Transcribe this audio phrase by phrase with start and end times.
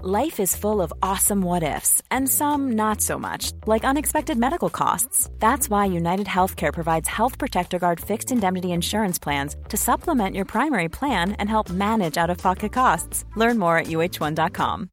[0.00, 4.69] Life is full of awesome what ifs, and some not so much, like unexpected medical
[4.69, 5.29] costs.
[5.39, 10.45] That's why United Healthcare provides Health Protector Guard fixed indemnity insurance plans to supplement your
[10.45, 13.25] primary plan and help manage out of pocket costs.
[13.35, 14.87] Learn more at uh1.com.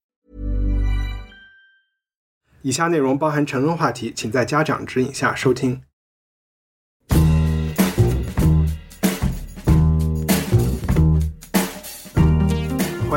[2.63, 5.81] 以下内容包含成人话题，请在家长指引下收听。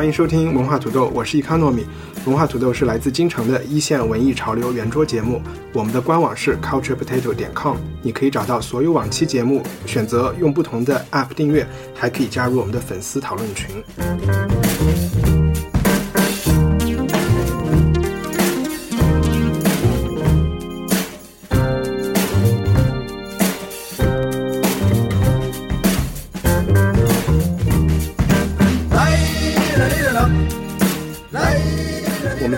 [0.02, 1.86] 欢迎收听文化土豆，我是伊康糯米。
[2.26, 5.40] 文化土豆是来自京城的一线文艺潮流圆桌节目。
[5.72, 13.70] 我们的官网是 culturepotato 点 com，你可以找到所有往期节目，选择用不同的 app 订阅，还可以加入我们的粉丝讨论群。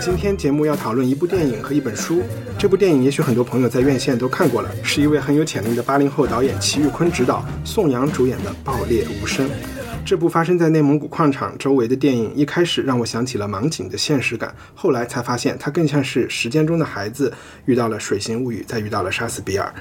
[0.05, 2.21] 今天节目要讨论一部电影和一本书。
[2.59, 9.47] 这部电影也许很多朋友在院线都看过了，是一位很有潜力的八零后导演齐玉坤执导、宋阳主演的《爆裂无声》。
[10.05, 17.33] 这部发生在内蒙古矿场周围的电影，一开始让我想起了盲井的现实感，后来才发现它更像是时间中的孩子
[17.65, 19.73] 遇到了《水形物语》，再遇到了杀死比尔。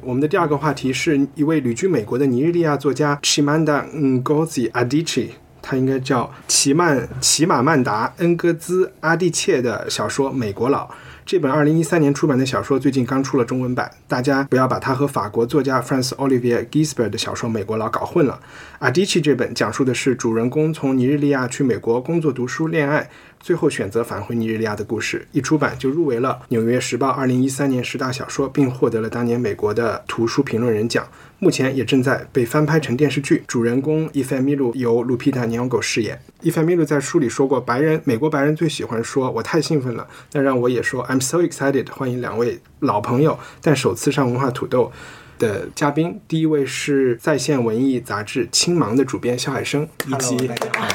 [0.00, 5.30] 我们的第二个话题是一位旅居美国的尼日利亚作家 Chimanda Ngozi Adichie。
[5.66, 10.84] 他应该叫齐曼齐马曼达恩戈兹阿蒂切的小说《美国佬》。
[11.24, 18.38] 这本2013年出版的小说最近刚出了中文版，大家不要把它和法国作家 Franz Olivier Gisbert 的小说《美国佬》搞混了。
[18.80, 23.08] 阿迪奇这本讲述的是主人公从尼日利亚去美国工作、读书、恋爱，
[23.40, 25.26] 最后选择返回尼日利亚的故事。
[25.32, 31.06] 一出版就入围了《纽约时报》2013年十大小说，并获得了当年美国的图书评论人奖。
[31.44, 36.18] 目前也正在被翻拍成电视剧，主人公伊凡米露由卢皮塔·尼昂狗饰演。
[36.40, 41.90] 伊凡米露在书里说过，白人美国白人最喜欢说“我太兴奋了”，那让我也说 “I'm so excited”。
[41.90, 44.90] 欢迎两位老朋友，但首次上文化土豆
[45.38, 50.50] 的嘉宾，第一位是在线文艺杂志《青芒》的主编肖海生，以及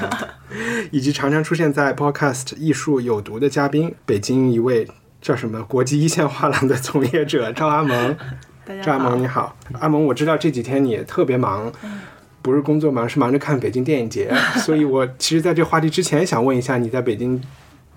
[0.90, 4.88] 以及常常出现在 Podcast《艺术有毒》的嘉宾，北京一位
[5.22, 8.18] 叫什么国际一线画廊的从业者赵阿蒙。
[8.84, 11.72] 赵阿蒙你好，阿蒙，我知道这几天你也特别忙，
[12.42, 14.32] 不是工作忙，是忙着看北京电影节，
[14.64, 17.42] 所以我其实在这话题之前想问一下，你在北京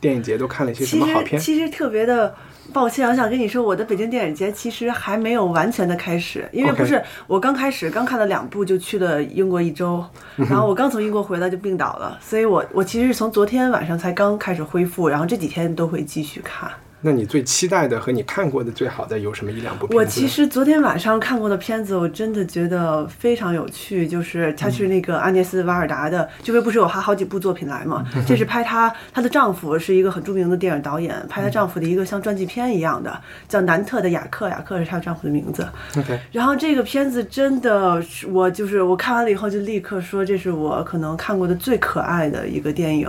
[0.00, 1.40] 电影节都看了一些什么好片？
[1.40, 2.34] 其实特别的
[2.72, 10.04] 抱歉，我想跟你说，我的北京电影节其实还没有完全的开始，因为不是我刚开始刚看了两部就去了英国一周，
[10.36, 16.70] 然后我刚从英国回来就病倒了，所以我我其实是从昨天晚上才刚开始恢复，然后这几天都会继续看。
[17.04, 19.88] 那你最期待的和你看过的最好的有什么一两部？
[19.90, 24.06] 我其实昨天晚上看过的片子，我真的觉得非常有趣。
[24.06, 28.06] 就是他是那个阿涅斯·瓦尔达的，这位不是有他好几部作品来嘛？
[28.24, 35.66] 这是拍她，她的丈夫是一个很著名的电影导演，拍她丈夫的一个像传记片一样的，叫《南特的雅克》，雅克是她丈夫的名字。
[35.96, 36.18] OK。
[36.30, 43.08] 然后这个片子真的，我就是我看完了以后就立刻说，这是我可能看过的最可爱的一个电影，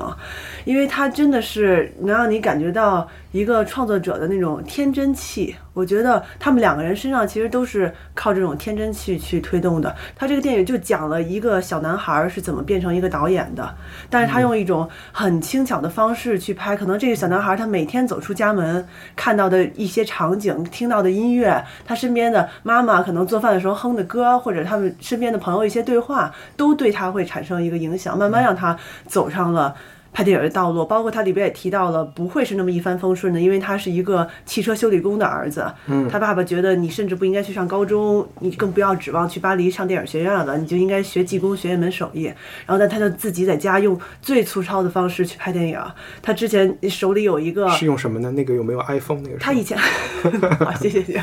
[0.66, 3.08] 因为它真的是能让你感觉到。
[3.34, 9.94] 一个创作者的那种天真气，我觉得他们两个人身上其实都是靠这种天真气去推动的。
[10.16, 13.76] 他这个电影就讲了一个小男孩是怎么变成一个导演的，
[14.08, 16.78] 但是他用一种很轻巧的方式去拍。
[16.78, 28.78] 可能这个小男孩他每天走出家门看到的一些场景、听到的音乐，他身边的妈妈可能做饭的时候哼的歌，或者他们身边的朋友一些对话，都对他会产生一个影响，慢慢让他
[29.08, 29.74] 走上了。
[30.14, 35.66] 拍电影的道路，包括他里边也提到了，不会是那么一帆风顺的，因为他是一个汽车修理工的儿子。
[35.88, 42.26] 嗯，他爸爸觉得你甚至不应该去上高中，你更不要指望去巴黎上电影学院了，你就应该学技工，学一门手艺。
[42.66, 45.80] 然后，但他就自己在家用最粗糙的方式去拍电影。
[46.22, 48.32] 他之前手里有一个是用什么呢？
[48.32, 49.38] 那个有没有 iPhone 那个？
[49.40, 49.76] 他以前，
[50.60, 51.20] 好，谢谢谢。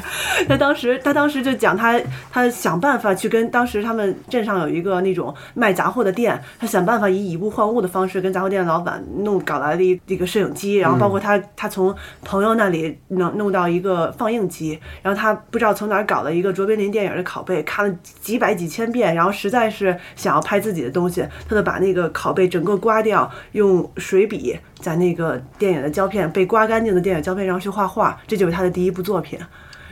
[0.49, 2.01] 他当时，他当时就讲他，
[2.33, 8.80] 他想办法去跟当时他们镇上有一个那种卖杂货的店，他想办法以以物换物的方式跟杂货店老。
[8.81, 11.95] 老板弄搞来了一一个摄影机，然后包括他他从
[12.25, 29.39] 朋友那里弄弄到一个放映机，然后他不知道从哪儿搞了一个卓别林电影的拷贝，看了几百几千遍，然后实在是想要拍自己的东西，他就把那个拷贝整个刮掉，用水笔在那个电影的胶片被刮干净的电影胶片上去画画，这就是他的第一部作品。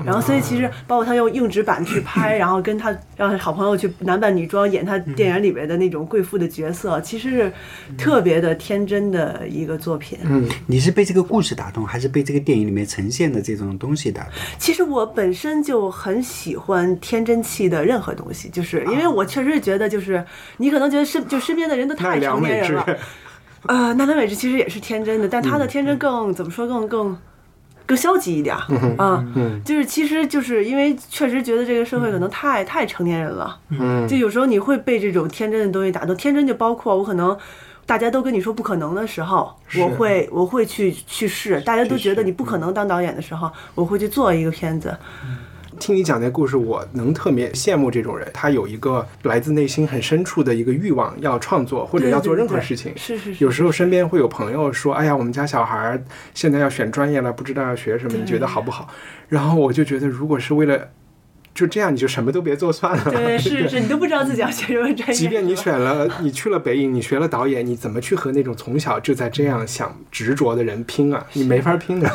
[0.04, 7.52] 然后，所以其实包括他用硬纸板去拍， 然后跟他让好朋友去男扮女装演他电影里面的那种贵妇的角色，其实是
[7.96, 10.18] 特别的天真的一个作品。
[10.24, 14.32] 嗯，你是被这个故事打动，还是被这个电影里面呈现的这种东西打动？
[14.58, 20.24] 其实我本身就很喜欢天真气的任何东西，就是因为我确实觉得，就是
[20.58, 22.86] 你可能觉得身就身边的人都太成年人了。
[23.66, 27.18] 呃，纳兰美智其实也是天真的，但他的天真更怎么说更更
[27.88, 28.62] 更消极一点儿
[28.98, 29.24] 啊，
[29.64, 37.36] 就是其实就是因为确实觉得这个社会可能太太成年人了，嗯就有时候你会被这种天真的东西打动，天真就包括我可能。
[37.88, 41.58] 大家都跟你说不可能的时候，我会我会去去试。
[41.62, 44.94] 大家都觉得你不可能当导演的时候，我会去做一个片子。
[45.78, 52.92] 听你讲那故事，我能特别羡慕这种人，他有一个来自内心很深处的一个欲望，要创作或者要做任何事情。
[52.96, 56.02] 是是是有时候身边会有朋友说：“哎呀，我们家小孩儿
[56.34, 58.88] 现在要选专业了，不知道要学什么，你觉得好不好？”
[59.28, 60.88] 然后我就觉得，如果是为了
[61.54, 63.04] 就这样，你就什么都别做算了。
[63.10, 65.14] 对，是是， 你都不知道自己要学什么专业。
[65.14, 71.26] 即便你选了，你去了北影，你学了导演，你怎么去和那种从小就在这样想执着的人拼啊？
[71.32, 72.10] 你没法拼的。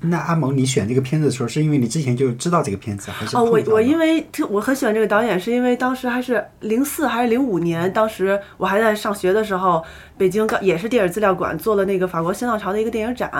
[0.00, 9.82] 那阿蒙，你选这个片子的时候，是因为你之前就知道这个片子，还是哦，我我因为特我很喜欢这个导演，是因为当时还是零四还是零五年，当时我还在上学的时候，
[10.16, 13.30] 北京刚也是电影资料馆做了那个法国新浪潮的一个电影展，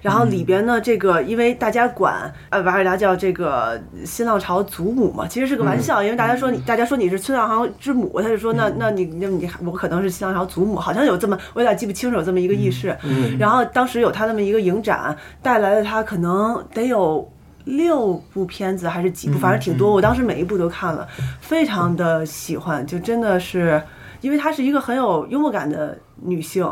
[0.00, 12.96] 然后里边呢，这个因为大家管呃瓦尔达叫这个新浪潮祖母嘛，其实是个玩笑，因为大家说你大家说你是新浪潮之母，他就说那那你那你我可能是新浪潮祖母，好像有这么我有点记不清楚有这么一个意识，
[13.38, 17.30] 然后当时有他那么一个影展，带来了他可能得有。
[17.66, 19.90] 六部片子还是几部，反正挺多。
[19.90, 21.04] 我当时每一部都看了，
[21.40, 23.82] 非常的喜欢，就真的是，
[24.20, 26.64] 因为她是一个很有幽默感的女性，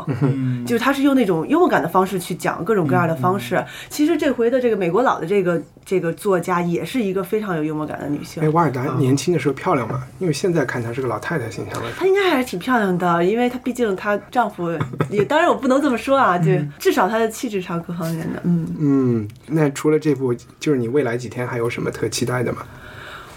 [0.67, 3.65] 就是她是用那种幽默感的方式去讲各种各样的方式。
[3.89, 8.49] 其实这回的这个美国佬的这个这个作家也是一个非常有幽默感的女性哎，。
[8.51, 10.03] 瓦尔达年轻的时候漂亮吗？
[10.19, 11.91] 因为现在看她是个老太太形象了。
[11.97, 14.71] 她应该还是挺漂亮的，因为她毕竟她丈夫
[15.11, 18.67] 也，当然我不能这么说啊，就至少她的气质上各方面的，嗯。
[18.79, 22.63] 嗯，那除了这部，就是你未来几天还有什么特期待的吗？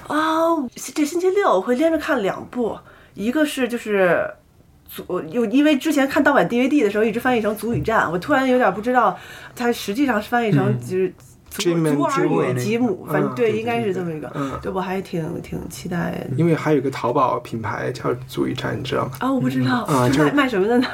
[0.08, 0.66] 哦，
[0.96, 2.78] 这星期六我会连着看两部，
[3.18, 4.30] 一个是就是。
[4.90, 9.20] 祖又因为之前看盗版 DVD 的时候一直翻译成《足与战》，我突然有点不知道，
[9.54, 11.14] 它实际上是翻译成就是
[11.50, 14.32] 祖、Joe 与吉姆，反正嗯对，应该是这么一个，
[14.62, 19.12] 对我还挺挺期待因为还有一个淘宝品牌叫足语战，你知道吗？
[19.20, 20.88] 啊，我不知道、啊就是卖卖什么的呢？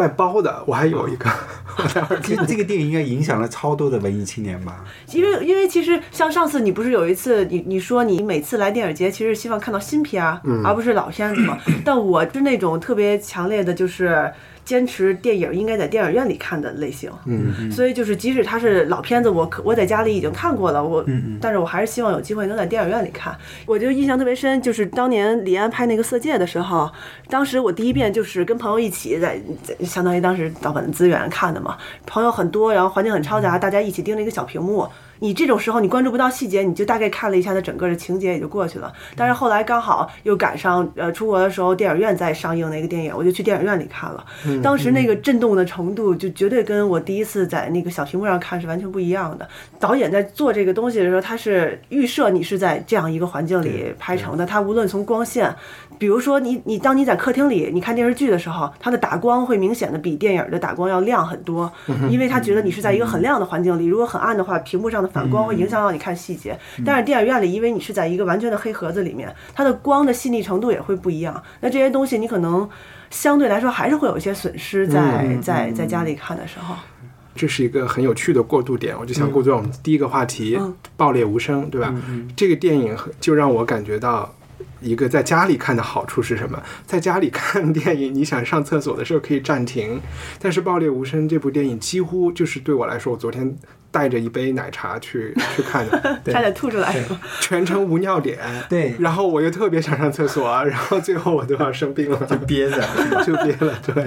[0.00, 1.28] 卖包的，我还有一个，
[1.76, 4.82] 我待会儿给这这个电影应该影响了超多的文艺青年吧？
[5.12, 11.58] 因为因为其实像上次你不是有一次你你说你每次来电影节其实希望看到新片儿，而不是老片子嘛？
[11.84, 14.32] 但我是那种特别强烈的就是。
[14.64, 21.04] 坚持电影应该在电影院里看的类型，嗯，所以就是即使它是老片子，我可我在家里已经看过了，我，
[21.40, 23.36] 但是我还是希望有机会能在电影院里看。
[23.66, 26.90] 我就印象特别深，就是当年李安拍那个《色戒》的时候，
[27.28, 31.76] 当时我第一遍就是跟朋友一起在，在相当于当时盗版的资源看的嘛，
[32.06, 34.86] 朋友很多，然后环境很嘈杂，大家一起盯着一个小屏幕。
[35.20, 38.92] 你这种时候你关注不到细节，你就大概看了一下它整个的情节也就过去了。
[39.14, 44.24] 但是后来刚好又赶上呃出国的时候，电影院在上映那个电影，我就去电影院里看了。
[44.62, 49.46] 当时那个震动的程度，就绝对跟我第一次在那个小屏幕上看是完全不一样的。
[49.78, 55.54] 导演在做这个东西的时候，他是预设你是在这样一个环境里拍成的，他无论从光线，
[56.00, 61.70] 比如说你你当你在客厅里你看电视剧的时候，它的打光会明显的比电影的打光要亮很多，
[62.08, 66.58] 因为他觉得你是在一个很亮的环境里，如果很暗的话，屏幕上的反光会影响到你看细节。
[66.86, 71.42] 但是电影院里，因为你是在一个完全的黑盒子里面，它的光的细腻程度也会不一样。
[71.60, 72.66] 那这些东西你可能
[73.10, 76.74] 相对来说还是会有一些损失在在在家里看的时候。
[77.34, 81.94] 这是一个很有趣的过渡点，我就想过渡到我们第一个话题嗯“爆裂无声”，对吧？
[82.34, 84.34] 这个电影就让我感觉到。
[84.80, 86.62] 一个在家里看的好处是什么？
[86.86, 90.00] 在家里看电影，你想上厕所的时候可以暂停，
[90.38, 93.56] 但是《爆裂无声》这部电影几乎就是对我来说，我昨天
[93.90, 96.94] 带着一杯奶茶去 去看的，对差点吐出来？
[97.40, 98.38] 全程无尿点。
[98.68, 102.80] 对然后我又特别想上厕所，然后最后我都要生病了，就憋着，
[103.24, 103.80] 就憋了。
[103.86, 104.04] 对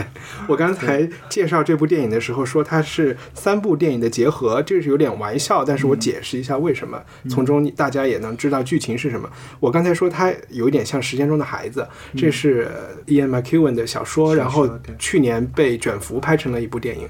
[0.48, 9.30] 我刚才介绍这部电影的时候说它是三部电影的结合，这是有点玩笑，但是我解释一下为什么，从中大家也能知道剧情是什么。
[9.60, 11.82] 我刚才说它有一点像《时间中的孩子》，
[12.20, 12.70] 这是
[13.08, 17.08] Ian McEwan 的小说，然后去年被卷福拍成了一部电影，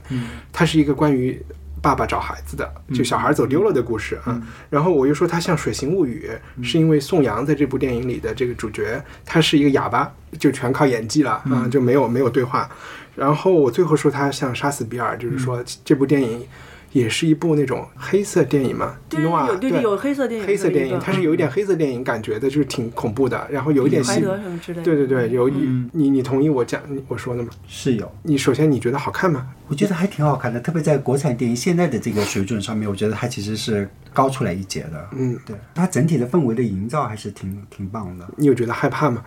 [0.52, 1.40] 它是一个关于。
[1.84, 4.42] 爸爸找孩子的，就小孩走丢了的故事啊。
[4.70, 6.32] 然后我又说它像《水形物语》，
[6.64, 10.10] 是因为宋阳在这部电影里的这个主角，他是一个哑巴，
[10.40, 12.70] 就全靠演技了啊，就没有没有对话。
[13.18, 16.48] 然后我最后说他像《杀死比尔》，就是说这部电影
[16.94, 19.20] 也是一部那种黑色电影嘛，对
[19.60, 24.22] 对对有黑色电影黑色电影，它是有一点黑色电影感觉的，就是挺恐怖的，然后有一点怀戏。
[24.22, 24.84] 德什么之类的。
[24.84, 27.50] 对对对，有你你你同意我讲我说的吗？
[27.68, 28.10] 是有。
[28.22, 29.48] 你首先你觉得好看吗？
[29.68, 35.10] 我觉得还挺好看的，特别在国产电影现在的这个水准上面，我觉得它其实是高出来一截的。
[35.18, 38.28] 嗯，对，它整体的氛围的营造还是挺挺棒的。
[38.38, 39.24] 你有觉得害怕吗？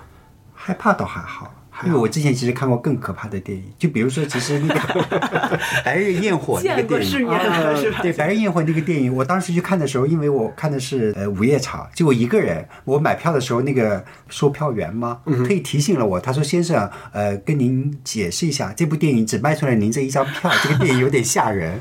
[0.55, 1.53] 害怕倒还好，
[1.85, 4.81] 因为我之前其实看过更可怕的电影，就比如说，其实那个
[5.85, 7.11] 《白日焰火》那个见过电影。
[7.11, 8.01] 世面了是吧？
[8.03, 12.67] 对《白日焰火》那个电影，我当时去看的时候，因为我看的是呃午夜场，就我一个人。
[12.85, 21.79] 我买票的时候，那个售票员嘛，特意提醒了我，他说：“先生，呃，跟您解释一下，这部电影只卖出来您这一张票，这个电影有点吓人。”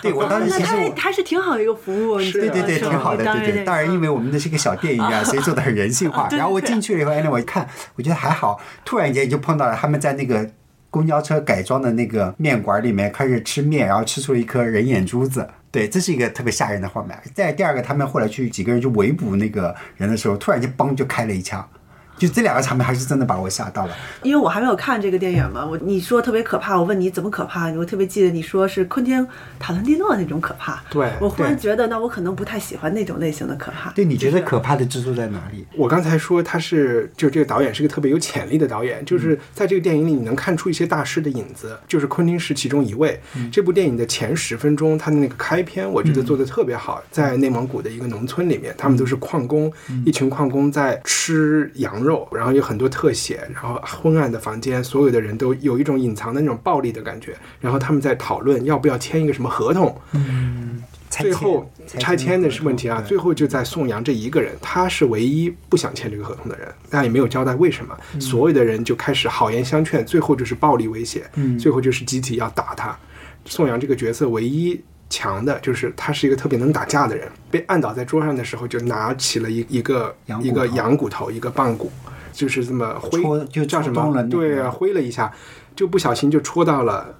[0.00, 0.94] 对我当时其实我。
[0.96, 3.64] 还是挺好的一个服务，对对对，挺好的，对对。
[3.64, 6.28] 当然，因为我们的是一个小电影啊， 所以做的很人性化。
[6.30, 8.58] 然后我进去了以后，哎，那我一看，我觉得还好。
[8.84, 10.48] 突然间就碰到了他们在那个
[10.90, 15.44] 公交车改装的那个面馆里面开始吃面，然后吃出了一颗人眼珠子。
[15.72, 17.18] 对，这是一个特别吓人的画面。
[17.34, 21.68] 再第二个，他们后来去几个人去围捕那个人的时候，突然间嘣就开了一枪。
[22.16, 23.94] 就这两个场面还是真的把我吓到了。
[24.22, 29.26] 因为我还没有看这个电影嘛，我你说特别可怕，我问你怎么可怕，我特别记得你说是昆汀
[29.58, 30.82] 塔伦蒂诺那种可怕。
[30.90, 33.90] 对我忽然觉得，那我可能不太喜欢那种类型的可怕。
[33.90, 35.66] 对，你觉得可怕的之处在哪里？
[35.76, 43.20] 我刚才说他是，就这个导演是个特别有潜力的导演，就是在这个电影里你能看出一些大师的影子，就是昆汀是其中一位。
[43.50, 49.72] 这部电影的前十分钟，他的那个开篇，我觉得做的特别好，在内蒙古的一个农村里面，他们都是矿工，
[50.04, 67.96] 一群矿工在吃羊肉，然后有很多特写，然后昏暗的房间，所有的人都有一种隐藏的那种暴力的感觉，然后他们在讨论要不要签一个什么合同，嗯最后拆迁的是问题啊，最后就在宋阳这一个人，他是唯一不想签这个合同的人，但也没有交代为什么。
[68.18, 71.24] 所有的人就开始好言相劝，最后就是暴力威胁，
[71.56, 72.98] 最后就是集体要打他。
[73.44, 74.82] 宋阳这个角色唯一
[75.14, 81.90] 强的就是他是一个特别能打架的人，被按倒在桌上的时候就拿起了一一个一个羊骨头，一个棒骨，
[82.32, 84.22] 就是这么挥，就叫什么？
[84.28, 85.32] 对啊，挥了一下，
[85.76, 87.14] 就不小心就戳到了。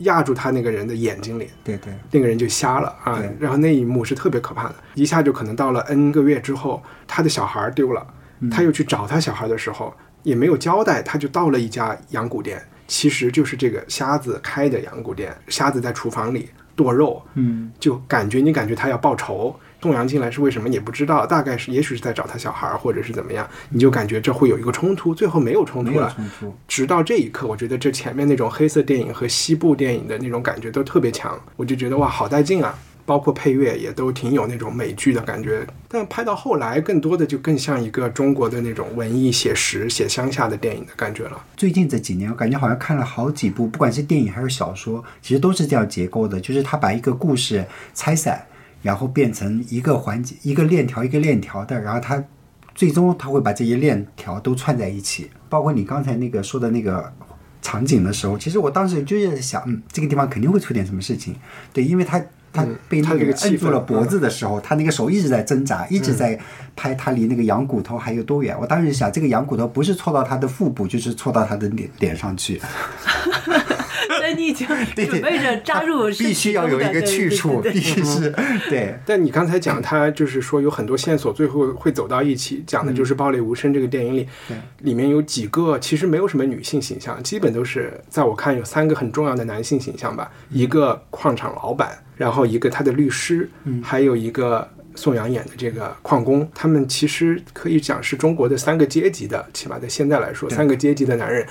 [0.00, 3.18] 压住他那个人的眼睛里，对对，那个人就瞎了啊。
[3.40, 8.06] 然后那一幕是特别可怕的，一下就可能到了 N 个月之后，他的小孩丢了，
[8.40, 19.58] 嗯他又去找他小孩的时候，也没有交代，他就到了一家羊骨店，其实就是这个瞎子开的羊骨店，瞎子在厨房里剁肉，嗯，就感觉你感觉他要报仇。
[19.82, 26.52] 宋阳进来是为什么也不知道，大概是也许是在找他小孩儿，或者是怎么样，你就感觉这会有一个冲突，最后没有冲突了，冲突。
[26.66, 32.76] 直到这一刻，我觉得这前面那种黑色电影和西部电影的那种感觉都特别强，我就觉得哇，好带劲啊！
[33.06, 41.40] 包括配乐也都挺有那种美剧的感觉，但拍到后来，更多的就更像一个中国的那种文艺写实、写乡下的电影的感觉了。
[41.56, 48.44] 最近这几年，我感觉好像看了好几部，不管是电影还是小说，其实都是这样结构的，就是他把一个故事拆散，
[48.82, 52.22] 然后变成一个环节、一个链条、一个链条的，然后他
[52.74, 55.30] 最终他会把这些链条都串在一起。
[55.48, 57.12] 包括你刚才那个说的那个
[57.62, 61.36] 场景的时候，其实我当时就在想，嗯，这个地方肯定会出点什么事情，
[61.72, 62.20] 对，因为他。
[62.52, 66.16] 他嗯被那个摁住了脖子的时候，他那个手一直在挣扎，一直嗯。
[66.16, 66.38] 在
[66.74, 68.54] 拍他离那个羊骨头还有多远。
[68.60, 72.60] 我当时想，这个羊骨头不是戳到他的腹部，就是戳到他的脸脸上去。
[74.18, 78.30] 所以你已经 对准备着扎入必须要有一个去处，必须是
[78.68, 78.94] 对。
[79.06, 84.28] 但你刚才讲他就是说有很多线索，最后会走到一起，讲的就是《暴力无声》这个电影里，
[84.80, 93.48] 里面有几个其实没有什么女性形象，基本都是在我看有三个很重要的男性形象吧，一个矿场老板，然后一个他的律师，
[93.82, 94.68] 还有一个。
[94.98, 101.46] 宋阳演的这个矿工，他们其实可以讲是中国的三个阶级的，起码在现在来说，三个阶级的男人，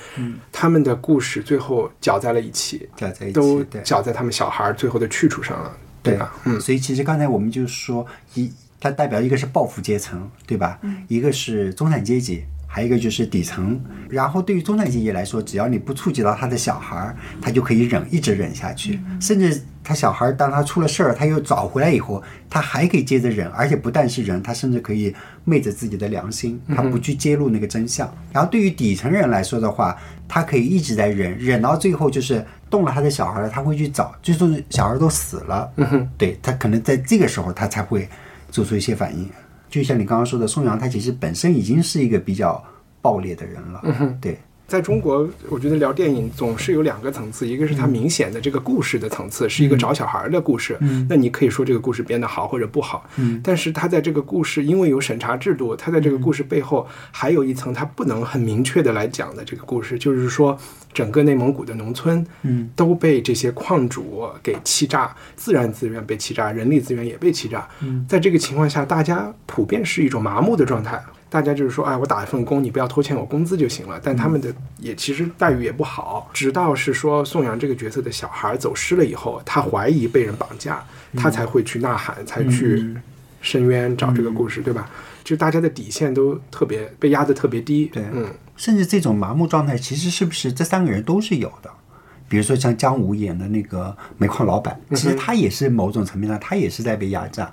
[0.50, 6.34] 他们的故事最后搅在了一起，搅在一起都搅在他们小孩最后的去处上了，对吧？
[6.44, 8.04] 嗯，所以其实刚才我们就说，
[8.34, 10.80] 一它代表一个是暴富阶层，对吧？
[11.06, 12.42] 一个是中产阶级，
[12.76, 13.80] 还有一个就是底层。
[14.10, 19.00] 然后对于中产阶级来说，只要你不触及到他的小孩儿，他就可以忍，一直忍下去。
[19.18, 25.14] 甚至他小孩儿当他出了事儿，他又找回来以后，他还可以接着忍，而且不但是忍，他甚至可以
[25.44, 28.14] 昧着自己的良心，他不去揭露那个真相。
[28.30, 29.96] 然后对于底层人来说的话，
[30.28, 35.72] 他可以一直在忍，忍到最后就是动了他的小孩了，他会去找，最终小孩都死了，
[36.18, 38.06] 对他可能在这个时候他才会
[38.50, 39.26] 做出一些反应。
[39.76, 42.64] 就像你刚刚说的，宋阳他其实本身已经是一个比较
[43.02, 44.38] 暴烈的人了，对。
[44.66, 50.76] 在中国，我觉得聊电影总是有两个层次，一个是它明显的这个故事的层次，是一个找小孩的故事，
[51.08, 53.08] 那你可以说这个故事编得好或者不好，
[53.44, 60.58] 但是它在这个故事，因为有审查制度，它在这个故事背后还有一层，它不能很明确的来讲的这个故事，就是说
[60.92, 71.00] 整个内蒙古的农村，嗯，都被这些矿主给欺诈，自然资源被欺诈，人力资源也被欺诈，嗯，在这个情况下，大家普遍是一种麻木的状态。
[71.36, 74.00] 大家就是说，哎，我打一份工，你不要拖欠我工资就行了。
[74.02, 76.30] 但他们的也其实待遇也不好。
[76.32, 80.82] 直到是说宋阳这个角色的小孩走失了以后，他怀疑被人绑架，
[81.14, 82.96] 他才会去呐喊，才去
[83.42, 84.88] 深渊找这个故事，对吧？
[85.22, 87.84] 就大家的底线都特别被压得特别低。
[87.92, 88.26] 对嗯，
[88.56, 91.70] 甚至这种麻木状态，其实是不是这三个人都是有的？
[92.30, 97.52] 比如说像姜武演的那个煤矿老板，其实他也是某种层面上，他也是在被压榨。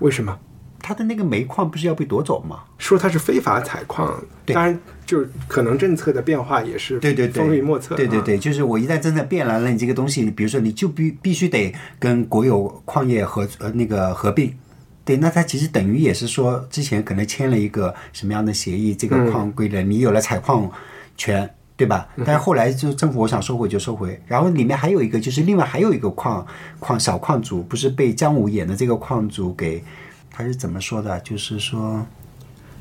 [0.00, 0.38] 为什么？
[0.82, 2.60] 他的那个煤矿不是要被夺走吗？
[2.78, 7.94] 说他是非法采矿，当然就是可能政策的变化也是对对对，风云莫测。
[7.94, 14.52] 啊，对对对，就是我一旦真的变了，那你这个东西，比如说你就必必须得跟国有矿业合呃那个合并。
[15.04, 20.70] 对，那它其实等于也是说，之前可能签了一个什么样的协议，这个矿归了你有了采矿
[21.16, 22.06] 权，对吧？
[22.24, 26.46] 但是后来就政府我想收回就收回，然后里面还有一个就是另外还有一个矿
[26.78, 29.82] 矿小矿主，不是被姜武演的这个矿主给
[30.32, 31.20] 他是怎么说的？
[31.20, 32.04] 就是说。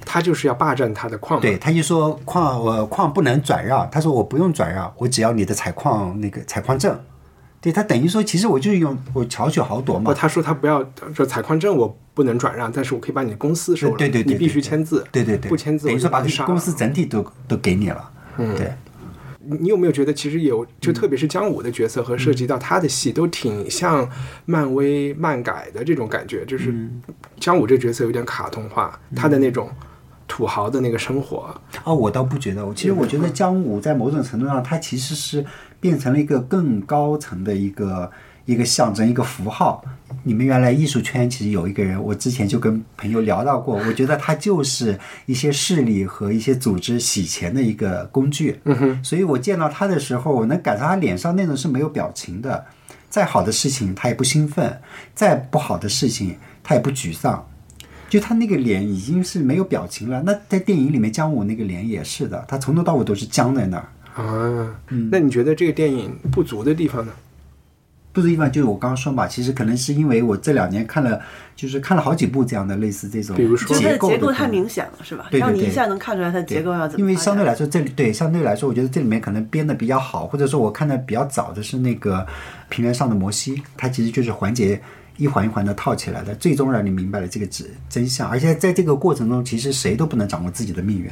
[0.03, 1.39] 他就是要霸占他的矿。
[1.39, 6.99] 对，他就说矿我矿不能转让，他说我不用转让，我只要你的采矿那个采矿证。
[7.61, 10.13] 对他等于说，其实我就是用我巧取豪夺不，嘛。
[10.15, 18.11] 他说他不要这采矿证，我不能转让，但是我可以把你的公司收了，对对对你必须签字，对对对，不签字等于说把你公司整体都都给你了。
[18.37, 18.73] 嗯，对，
[19.43, 20.67] 你有没有觉得，其实有，嗯。
[20.79, 24.09] 就特别是姜武的角色和涉及到他的戏，都挺像
[24.45, 27.01] 漫威漫改的这种感觉，就是嗯。
[27.39, 29.69] 姜武这角色有点卡通化，他的那种
[30.27, 35.45] 土豪的那个生活，哦，我倒不觉得，我其实我觉得姜武在某种程度上，他其实是
[35.79, 38.09] 变成了一个更高层的一个
[38.45, 39.83] 一个象征，一个符号。
[40.23, 48.59] 你们原来艺术圈其实有一个人，我之前就跟朋友聊到过，我觉得他就是一些势力和一些组织洗钱的一个工具。
[48.65, 52.65] 嗯哼，所以我见到他的时候，我能感受他脸上那种是没有表情的。
[53.09, 54.79] 再好的事情他也不兴奋，
[55.15, 57.47] 再不好的事情他也不沮丧。
[58.09, 60.21] 就他那个脸已经是没有表情了。
[60.23, 63.87] 那在电影里面，姜武那个脸也是的，他从头到尾都是僵在那儿。
[64.13, 67.11] 啊，嗯那你觉得这个电影不足的地方呢？
[68.13, 71.19] 不是一般，就是我刚刚说嘛，其实可能是因为我这两年看了，
[71.55, 75.27] 就是看了好几部这样的类似这种比如说就是它的构结构太明显了，是吧？
[75.31, 77.01] 对对对让你一下能看出来它的结构要怎么。
[77.01, 82.25] 因为相对来说，这里对相对来说，我觉得这里面可能编的比较好，或者说我看的比较早的是那个
[82.69, 84.81] 平原上的摩西，它其实就是环节
[85.17, 88.29] 一环一环的套起来的，最终让你明白了这个真真相。
[88.29, 91.09] 而且在这个过程中，其实谁都不能掌握自己的命运。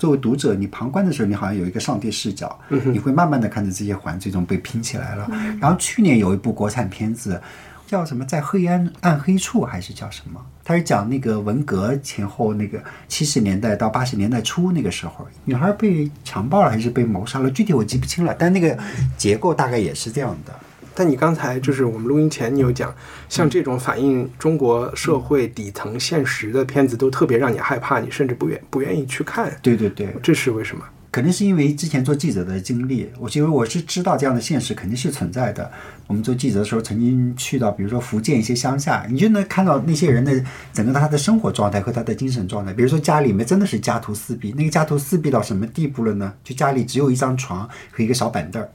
[0.00, 5.30] 作为读者，你旁观的时候，你好像有一个上帝视角，你会慢慢的看着这些环最终被拼起来了。
[5.60, 7.40] 然后去年有一部国产片子。
[7.86, 8.24] 叫什么？
[8.24, 10.40] 在黑暗暗黑处还是叫什么？
[10.62, 17.50] 它是讲那个文革前后那个七十年代到八十年代初那个时候，女孩被强暴了还是被谋杀了？
[17.50, 18.78] 具体我记不清了，但那个
[19.16, 20.54] 结构大概也是这样的。
[21.00, 22.94] 但你刚才就是我们录音前，你有讲，
[23.26, 29.50] 像这种反映中国社会底层现实的片子，都特别让你害怕，你甚至不愿不愿意去看。
[29.62, 30.84] 对对对，这是为什么？
[31.10, 35.72] 肯定是因为之前做记者的经历，我因为我是知道这样的现实肯定是存在的。
[36.06, 42.74] 我们做记者的时候，曾经去到比如说福建一些乡下，你就能看到那些人的整个他的生活状态和他的精神状态。
[42.74, 46.34] 比如说家里面真的是家徒四壁，那个家徒四壁到什么地步了呢？
[46.44, 48.68] 就家里只有一张床和一个小板凳儿，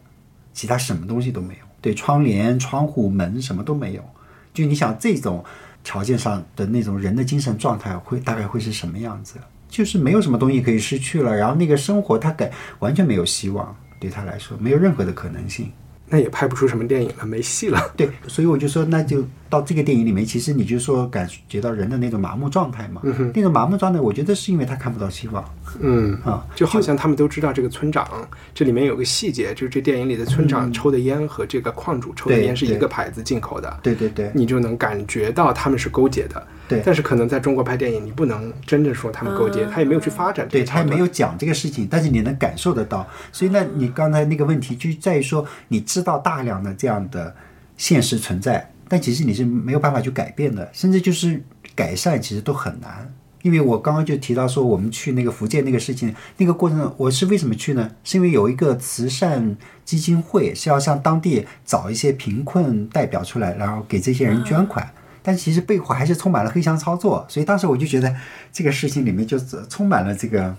[0.56, 1.60] 其他什么东西都没有。
[1.86, 4.04] 对，窗帘、窗户、门什么都没有。
[4.52, 5.46] 就你想这种
[5.84, 9.36] 条件上的那种人的精神状态会大概会是什么样子？
[9.70, 15.72] 就是没有什么东西可以失去了，然后那个生活他感完全没有希望，对他来说没有任何的可能性。
[16.10, 17.80] 那也拍不出什么电影了，没戏了。
[17.96, 23.02] 对，所以我就说，那就到这个电影里面，其实你就说感觉到人的那种麻木状态嘛。
[23.34, 25.44] 那种麻木状态，我觉得是因为他看不到希望
[25.80, 26.46] 嗯啊。
[26.56, 28.08] 就好像他们都知道这个村长，
[28.54, 36.48] 这里面有个细节，就是这电影里的村长抽的烟和这个矿主抽的烟是一个牌子进口的，对对对你就能感觉到他们是勾结的。
[36.68, 40.66] 对但是可能在中国拍电影，你不能真正说他们勾结，他也没有去发展这对。
[40.66, 43.08] 他也没有讲这个事情，但是你能感受得到。
[43.32, 47.36] 所以那，你刚才那个问题就在于说，你知道大量的这样的
[47.78, 51.44] 现实存在，但其实你是没有办法去改变的，甚至就是
[51.76, 53.14] 改善其实都很难。
[53.42, 57.92] 因为我刚刚就提到说，我们去那个福建那个事情，那个过程，我是为什么去呢？
[58.04, 64.90] 是因为有一个慈善基金会是要向当地找一些贫困代表出来，然后给这些人捐款。
[65.22, 68.16] 但其实背后还是充满了黑箱操作，所以当时我就觉得
[68.52, 69.38] 这个事情里面就
[69.70, 70.56] 充满了这个，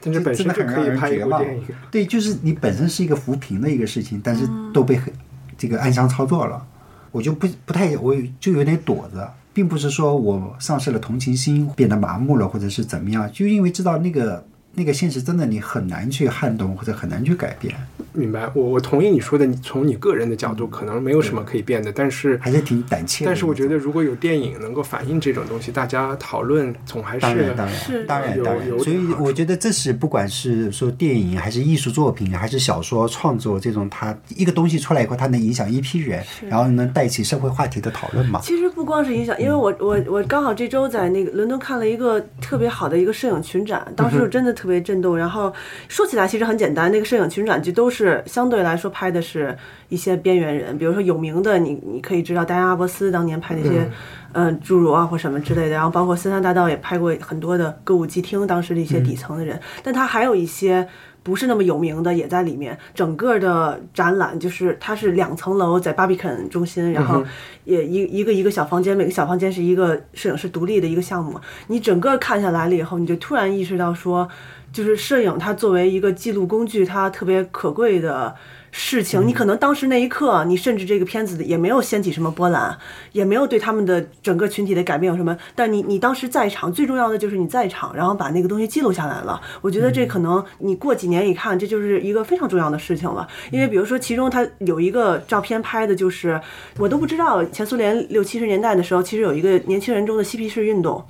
[0.00, 1.64] 但是本身就真的很让可以拍一人绝望部电影。。
[1.90, 5.12] 对，就是你本身是一个扶贫的一个事情，但是都被黑
[5.58, 6.66] 这个暗箱操作了，
[7.12, 17.74] 我就不不太，我就有点躲着，并不是说我丧失了同情心，变得麻木了，或者是怎么样，就因为知道那个那个现实真的你很难去撼动或者很难去改变，
[18.14, 23.30] 明白，我我同意你说的，你从你个人的角度可能没有什么可以变的，但是还是挺胆怯的。
[23.30, 28.78] 但是我觉得如果有电影能够反映这种东西，大家讨论总还是当然，当是然，当然，当然。
[28.80, 38.40] 所以我觉得这是不管是说电影，还是艺术作品，还是小说创作这种，它一个东西出来以后，它能影响一批人，然后能带起社会话题的讨论嘛。
[38.42, 45.18] 其实不光是影响，因为我我我刚好这周在那个伦敦看了一个特别好的一个摄影群展，当时我真的特特别震动。
[45.18, 45.52] 然后
[45.88, 49.56] 说起来其实很简单，那个摄影群展就都是相对来说拍的是
[49.88, 53.90] 一些边缘人，比如说有名的，你你可以知道戴安·阿伯斯当年拍那些，
[54.32, 55.70] 嗯，侏儒啊或什么之类的。
[55.70, 60.88] 然后包括森山大道也拍过很多的歌舞伎町当时的一些底层的人，但他还有一些。
[61.22, 62.76] 不是那么有名的也在里面。
[62.94, 67.22] 整个的展览就是它是两层楼，在巴比肯中心，然后
[67.64, 71.40] 也一一个一个小房间，每个小房间是一个摄影师独立的一个项目。
[71.68, 74.28] 你整个看下来了以后，你就突然意识到说，
[74.72, 78.34] 就是摄影它作为一个记录工具，它特别可贵的。
[78.74, 82.74] 事情，你可能当时那一刻，你甚至这个片子也没有掀起什么波澜，
[83.12, 85.36] 也没有对他们的整个群体的改变有什么。
[85.54, 89.38] 但你你当时在场，最重要的就是你在场，然后把那个东西记录下来了。
[89.60, 93.28] 我觉得这可能你过几年一看，这就是一个非常重要的事情了。
[93.50, 96.40] 因为比如说，其中他有一个照片拍的就是，
[96.78, 101.04] 我都不知道前苏联六七十年代的时候，其实有一个年轻人中的嬉皮士运动，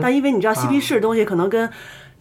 [0.00, 1.68] 但因为你知道嬉皮士的东西可能跟。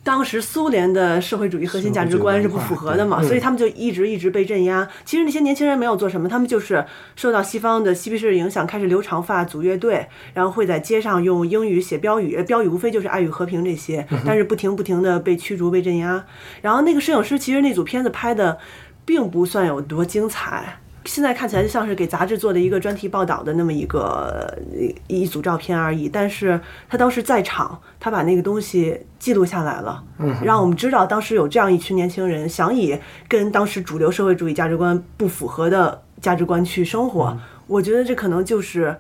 [0.07, 4.87] 当时苏联的社会主义核心价值观是不符合的嘛，所以他们就一直一直被镇压。
[5.03, 6.85] 其实那些年轻人没有做什么，他们就是
[7.17, 16.23] 受到西方的嬉皮士影响，开始留长发、组乐队，然后会在街上用英语写标语，标语无非就是爱与和平这些，但是不停不停的被驱逐、被镇压。
[16.61, 18.59] 然后那个摄影师其实那组片子拍的
[19.03, 20.79] 并不算有多精彩。
[21.07, 24.55] 现在看起来就像是给杂志做的一个专题报道的那么一个
[25.07, 37.35] 一组照片而已，但是他当时在场，他把那个东西记录下来了，嗯让我们知道当时有这样一群年轻人想以跟当时主流社会主义价值观不符合的价值观去生活。
[37.67, 38.95] 我觉得这可能就是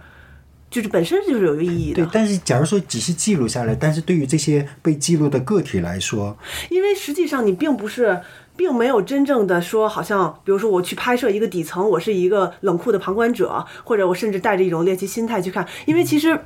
[0.71, 2.05] 就是本身就是有一个意义的。
[2.05, 6.37] 对，但是假如说只是记录下来，但是对于这些被记录的个体来说，
[6.69, 8.19] 因为实际上你并不是。
[8.57, 16.37] 并没有真正的说，好像比如说我去拍摄一个底层，我是一个冷酷的旁观者，或者我甚至带着一种猎奇心态去看，因为其实。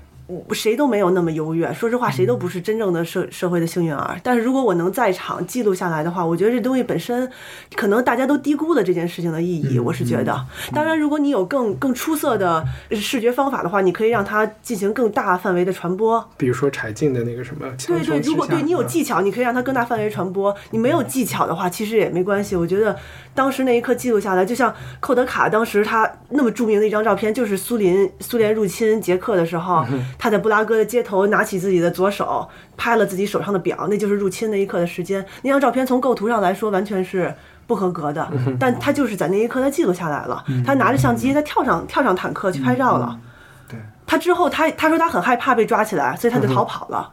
[0.52, 4.18] 谁都没有那么优越，说实话，谁都不是真正的社社会的幸运儿。
[4.24, 7.30] 但是如果我能在场记录下来的话，我觉得这东西本身，
[7.76, 9.78] 可能大家都低估了这件事情的意义。
[9.78, 16.26] 我是觉得，当然，如果你有更更出色的视觉方法的话，你可以让它进行更大范围的传播。
[16.38, 20.56] 比如说柴静的那个什么，对对，如果对你有技巧，你可以让它更大范围传播。
[20.70, 22.56] 你没有技巧的话，其实也没关系。
[22.56, 22.96] 我觉得
[23.34, 29.86] 当时那一刻记录下来，就像寇德卡当时他那么著名的一张照片，就是苏林苏联入侵捷克的时候。
[30.22, 35.26] 他在布拉格的街头拿起自己的左手，拍了自己手上的表，那就是入侵那一刻的时间。
[35.42, 37.34] 那张照片从构图上来说完全是
[37.66, 40.46] 不合格的，但他就是在那一刻他记录下来了。
[40.64, 43.20] 他拿着相机，他跳上跳上坦克去拍照了。
[43.68, 47.10] 对，他之后他他说他很害怕被抓起来，所以他就逃跑了。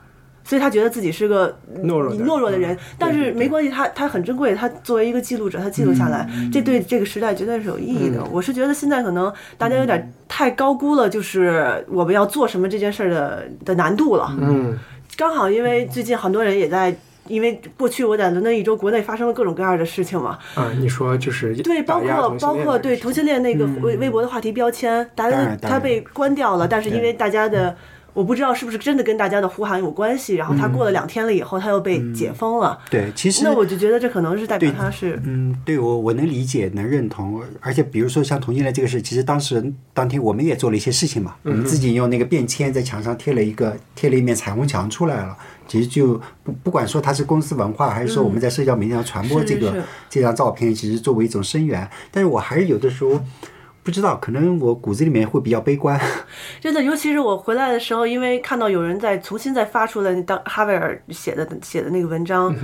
[0.49, 8.25] 所以他觉得自己是个懦弱懦弱的人，但是没关系，他他很珍贵，他作为一个记录者，他记录下来，这对这个时代绝对是有意义的。
[8.33, 14.35] 我是觉得现在可能大家有点太高估了，就是我们要做什么这件事儿的的难度了。
[14.41, 14.79] 嗯，
[15.19, 20.39] 刚好因为最近很多人也在，因为过去我在伦敦一周，国内发生了各种各样的事情嘛。
[20.55, 27.77] 啊，你说就是对，包括包括对同性恋那个微微博的话题标签，大家他被关掉了，但是因为大家的。
[28.19, 32.77] 我不知道是不是真的跟大家的呼喊有关系，然后他过了两天了以后，他又被解封了。
[32.91, 45.37] 对，其实那我就觉得这可能是代表他是嗯，对我我能理解能认同，而且比如说像同性恋这个事，其实当时当天我们也做了一些事情嘛，我们自己用那个便签在墙上贴了一个贴了一面彩虹墙出来了，
[45.69, 53.21] 其实就不不管说它是公司文化，还是说我们在社交媒体上传播这个这张照片，其实作为一种声援，但是我还是有的时候。
[53.89, 55.99] 不知道，可能我骨子里面会比较悲观。
[56.61, 62.55] 真的，尤其是我回来的时候，因为看到有人在重新再发出了当哈维尔写的写的那个文章，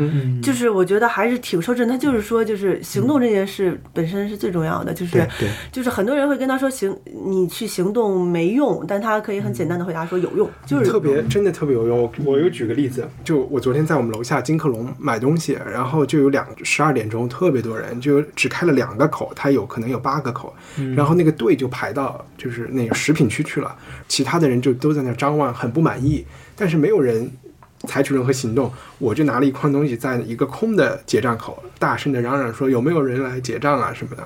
[0.43, 1.89] 就是我觉得还是挺受震。
[1.89, 5.27] 他就是说，就是行动这件事本身是最重要的，就是
[5.73, 12.13] 就是很多人会跟他说行，你去行动没用，但他可以很简单的回答说有用，就是特别真的特别有用。
[12.23, 20.55] 我又举个例子，就我昨天在我们楼下金客隆买东西，然后就有两十二点钟特别多人，就只开了两个口，他有可能有八个口，
[20.95, 21.14] 然后。
[21.15, 23.75] 那个队就排到就是那个食品区去了，
[24.09, 26.25] 其他的人就都在那张望，很不满意，
[26.57, 27.31] 但是没有人
[27.87, 28.73] 采取任何行动。
[28.99, 34.25] 我就拿了一筐东西，在一个空的结账口，大声的嚷嚷说：“有没有人来结账啊什么的？”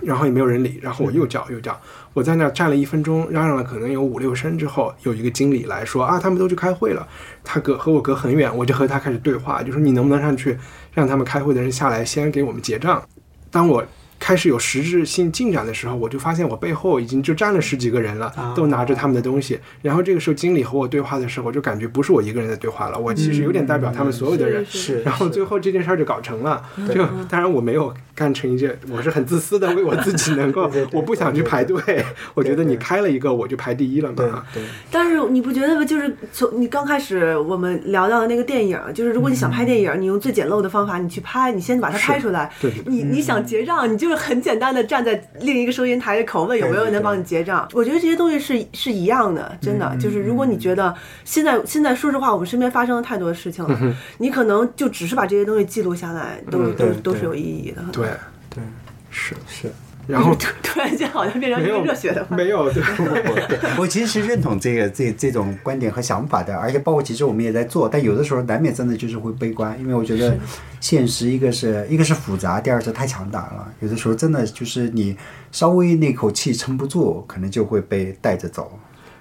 [0.00, 0.78] 然后也没有人理。
[0.80, 1.76] 然后我又叫又叫，
[2.14, 7.06] 我在那站了一分钟，嚷嚷了可能有五六声之后，有一个经理来说：“啊，他们都去开会了。”
[7.42, 10.56] 他隔和我隔很远，我就和他开始对话，就说：“你能不能上去
[10.92, 13.02] 让他们开会的人下来，先给我们结账？”
[13.50, 13.84] 当我。
[14.18, 19.58] 开始有实质性进展的时候，我就发现我背后已经就站了十几个人了，都拿着他们的东西。
[19.82, 24.64] 然后这个时候经理和我对话的时候，我就感觉不是我一个人在对话了，我其实有点代表他们所有的人。
[24.66, 26.62] 是是然后最后这件事儿就搞成了，
[26.94, 32.04] 就当然我没有干成一件，我是很自私的，为我自己能够 我不想去排队，
[32.34, 34.44] 我觉得你开了一个我就排第一了嘛。
[34.52, 35.84] 对，但是你不觉得吗？
[35.84, 42.50] 就是从你刚开始我们聊到的那个电影，就是如果你想拍电影，你用最简陋的方法，你去拍，你先把它拍出来。
[42.60, 42.72] 对。
[42.86, 47.68] 你你想结账，你就是很简单的站在另一个收银台的口问有没有人能帮你结账。
[47.72, 50.94] 我觉得这些东西是是一样的，真的就是如果你觉得
[51.24, 57.82] 现在现在说实话，我们身边发生了太多的事情了，你可能就只是把这些东西记录下来，都都都是有意义的。
[57.92, 58.08] 对，
[58.54, 58.62] 对
[59.10, 59.34] 是。
[59.46, 59.70] 是。
[60.08, 62.26] 然后 突突然间好像变成一个热血的。
[62.30, 62.82] 没有对，
[63.78, 70.36] 我其实是认同这个这这种观点和想法的，而且包括其实我们也在做，但有的时候难免真的就是会悲观，因为我觉得
[70.80, 75.16] 现实一个是一个是复杂，第二是太强大了，有的时候真的就是你
[75.52, 78.78] 稍微那口气撑不住，可能就会被带着走。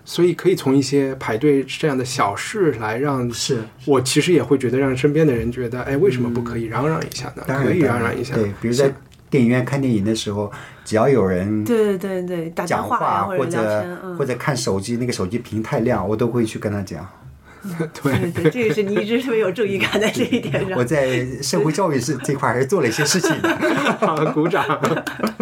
[0.10, 7.44] 所以可以从一些排队这样的小事来让是我其实也会觉得让身边的人觉得，哎，为什么不可以嚷嚷一下呢？
[7.46, 8.34] 可以当然让让一下。
[8.34, 8.90] 对，比如在
[9.30, 10.52] 电影院看电影的时候，
[10.86, 17.08] 只要有人对对对对，打电讲话呀，或者或者看手机，那个手机屏太亮，我都会去跟他讲。
[18.02, 20.84] 对对，这个是你一直特别有正义感在这一点上我。
[20.86, 23.50] 在社会教育是这块还是做了一些事情的。
[24.00, 24.64] 好，鼓掌。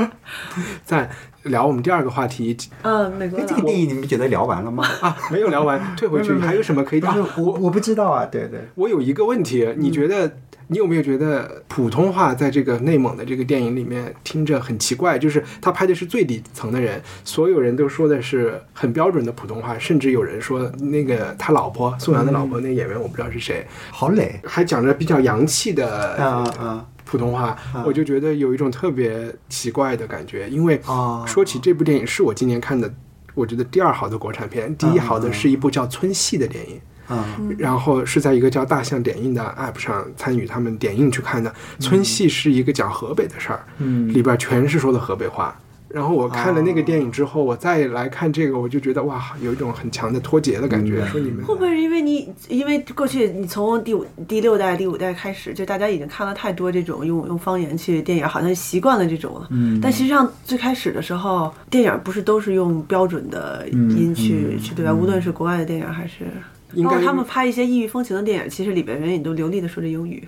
[0.83, 1.07] 再
[1.45, 4.84] 聊我们第二个话题嗯，美国哎，这个电影你们觉得聊完了吗？
[5.01, 7.43] 啊，没有聊完， 退回去还有什么可以但是讲？
[7.43, 8.62] 我我不知道啊，对对。
[8.75, 15.19] 我有一个问题，你觉得你有没有觉得普通话在这个内蒙的这个电影里面听着很奇怪？
[15.19, 26.23] 就是他拍的是最底层的人，所有人都说的是很标准的普通话，甚至有人说那个他老婆宋阳的老婆那个演员我不知道是谁，好累还讲着比较洋气啊的
[26.60, 30.49] 啊普通话，我就觉得有一种特别奇怪的感觉。
[30.49, 31.23] 因为啊！
[31.25, 32.91] 说起这部电影，是我今年看的，
[33.33, 36.81] 我觉得第二好的国产片，第一好的是一部叫《村戏》的电影。
[37.07, 41.53] 嗯然后是在一个叫大象点映的 app 上参与他们点映去看的。
[41.79, 45.55] 村戏是一个讲河北的事儿，嗯里边全是说的河北话。
[45.87, 51.05] 然后我看了那个电影之后，我再来看这个，我就觉得哇，有一种很强的脱节的感觉。
[51.05, 59.47] 说你们会不会是因为你，因为过去你从第五、第六代、第五代开始，就大家已经看了太多这种用用方言去电影，好像习惯了这种了。
[59.51, 59.79] 嗯。
[59.81, 64.93] 但实际上最开始的时候，电影不是都是用标准的音去、去对吧？
[64.93, 66.25] 无论是国外的电影还是。
[66.73, 70.23] 应该他们拍一些异域风情的电影，其实里边人也都流利的说着英语。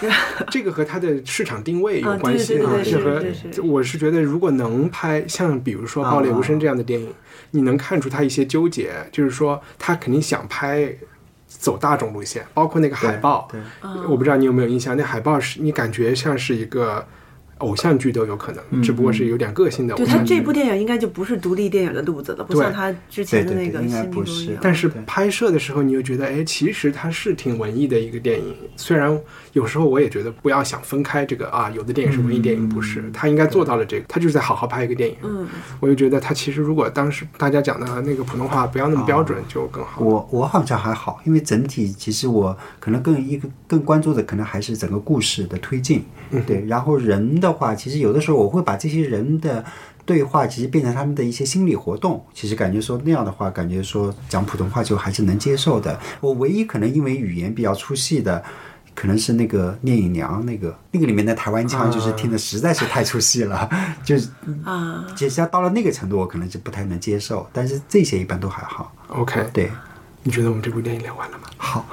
[0.50, 7.12] 这个和它的市场定位有啊关系对对对是和我是觉得，如果能拍像比如说《爆裂无声》这样的电影，
[7.52, 10.94] 你能看出他一些纠结，就是说他肯定想拍
[11.46, 13.48] 走大众路线，包括那个海报，
[14.08, 17.06] 我不知道你有没有印象，那海报是你感觉像是一个
[17.58, 20.18] 偶像剧都有可能，只不过是有点个性的偶对他。
[20.24, 24.58] 这部电影应该就不是独立电影的路子了，不像他之前的那个对应该新迷宫一不是。
[24.60, 28.54] 但是拍摄的时候，你又觉得，哎，其实它是挺文艺的一个电影。
[28.76, 29.18] 虽然
[29.52, 35.16] 有时候我也觉得不要想分开这个啊，有的电影是文艺电影，不是，他应该做到了这个，他就是在好好拍一个电影。
[35.22, 35.46] 嗯，
[35.80, 40.02] 我就觉得他其实如果当时大家讲的那个普通话不要那么标准，就更好。
[40.02, 46.04] 我我好像还好，因为整体其实我可能更一个更关注的可能还是整个故事的推进，
[46.46, 46.64] 对。
[46.66, 49.64] 然后人的话，其实有的时候我会把这些人的
[50.04, 52.24] 对话，其实变成他们的一些心理活动。
[52.34, 55.98] 其实感觉说那样的话，感觉说讲普通话就还是能接受的。
[56.20, 58.42] 我唯一可能因为语言比较出戏的。
[58.98, 63.70] 可能是那个聂隐娘那个那个里面的台湾腔，就是听的实在是太出戏了，
[64.02, 64.28] 就是
[64.64, 67.48] 啊，其实要到了那个程度，我可能就不太能接受。
[67.52, 68.92] 但是这些一般都还好。
[69.06, 69.70] OK，对，
[70.24, 71.44] 你觉得我们这部电影聊完了吗？
[71.56, 71.86] 好，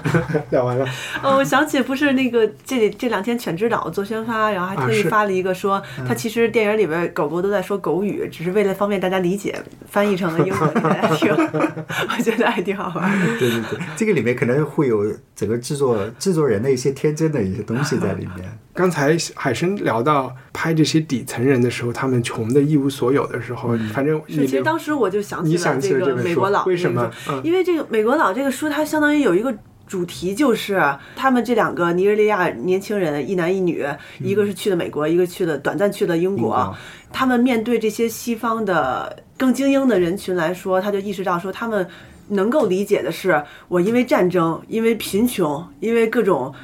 [0.50, 0.86] 聊完了。
[1.22, 11.30] 哦，我想起不是那个这里这两天犬之岛做宣发，然后还特意发了一个说，他其实电影里边狗狗都在说狗语，只是为了方便大家理解，翻译成了英文给大家听。
[11.32, 13.26] 我觉得还挺好玩的。
[13.38, 18.58] 对对对，这个里面可能会有整个制作制作人的一些天真的一些东西在里面。
[18.72, 27.10] 刚才海参聊到拍这些底层人的时候，他们穷的一无所有的时候，反正是，你其实当时我就想起了你想这个美国佬，为什么
[27.42, 29.54] 因为这个美国佬这个书，它相当于有一个。
[29.90, 30.80] 主题就是
[31.16, 33.84] 他们这两个尼日利亚年轻人，一男一女，
[34.20, 36.44] 一个是去的美国，一个去的短暂去了英国。
[36.44, 36.76] 英国
[37.12, 41.84] 他们面对这些西方的更精英的人群来说，他就意识到说，他们
[42.28, 46.54] 能够理解的是，我因为战争，因为贫穷，因为各种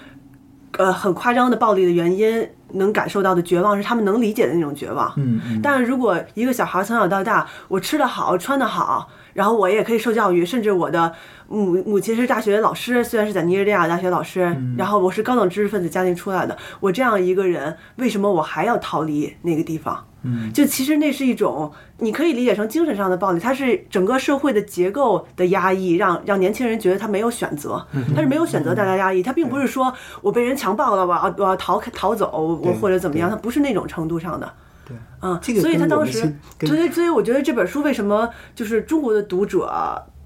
[0.78, 5.12] 呃很夸张的暴力的原因，能感受到的绝望是他们能理解的那种绝望。
[5.16, 11.12] 嗯嗯，但是如果一个小孩从小到大，我吃得好，穿得好，然后我也可以受教育，甚至我的
[11.48, 20.06] 母母亲是大学老师，虽然是在尼日利亚大学老师，然后我是高等知识分子家庭出来的，我这样一个人，为什么我还要逃离那个地方？
[20.26, 32.30] 嗯，就其实那是一种，你可以理解成精神上的暴力，它是整个社会的结构的压抑，让让年轻人觉得他没有选择，他是没有选择带来压抑，他并不是说我被人强暴了，我要我要逃开逃走，
[32.62, 34.52] 我或者怎么样，他不是那种程度上的。
[34.88, 36.20] 对，嗯，这个所以他当时
[36.60, 39.66] 所以所以我觉得这本书为什么就是中国的读者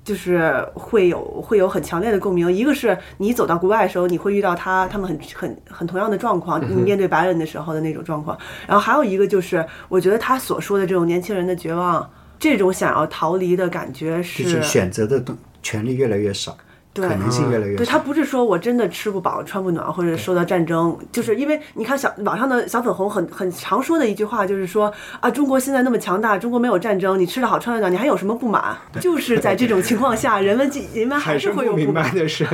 [0.02, 2.50] 就是会有会有很强烈的共鸣。
[2.52, 8.36] 一个是你走到国外的时候，你会遇到他他们很很很同样的状况，你面对白人的时候的那种状况。
[8.66, 16.58] 然后还有一个就是，我觉得他所说的这种年轻人的绝望，这种想要逃离的感觉就是选择的东权利越来越少，对
[16.94, 17.76] 可能性越来越。
[17.76, 28.76] 对他不是说我真的吃不饱穿不暖，或者受到战争，就是因为你看小网上的小粉红很很常说的一句话，就是说啊，中国现在那么强大，中国没有战争，你吃得好穿得暖，你还有什么不满？
[29.00, 32.14] 就是在这种情况下，人们既 人们还是是会有不明白满。
[32.14, 32.44] 的是，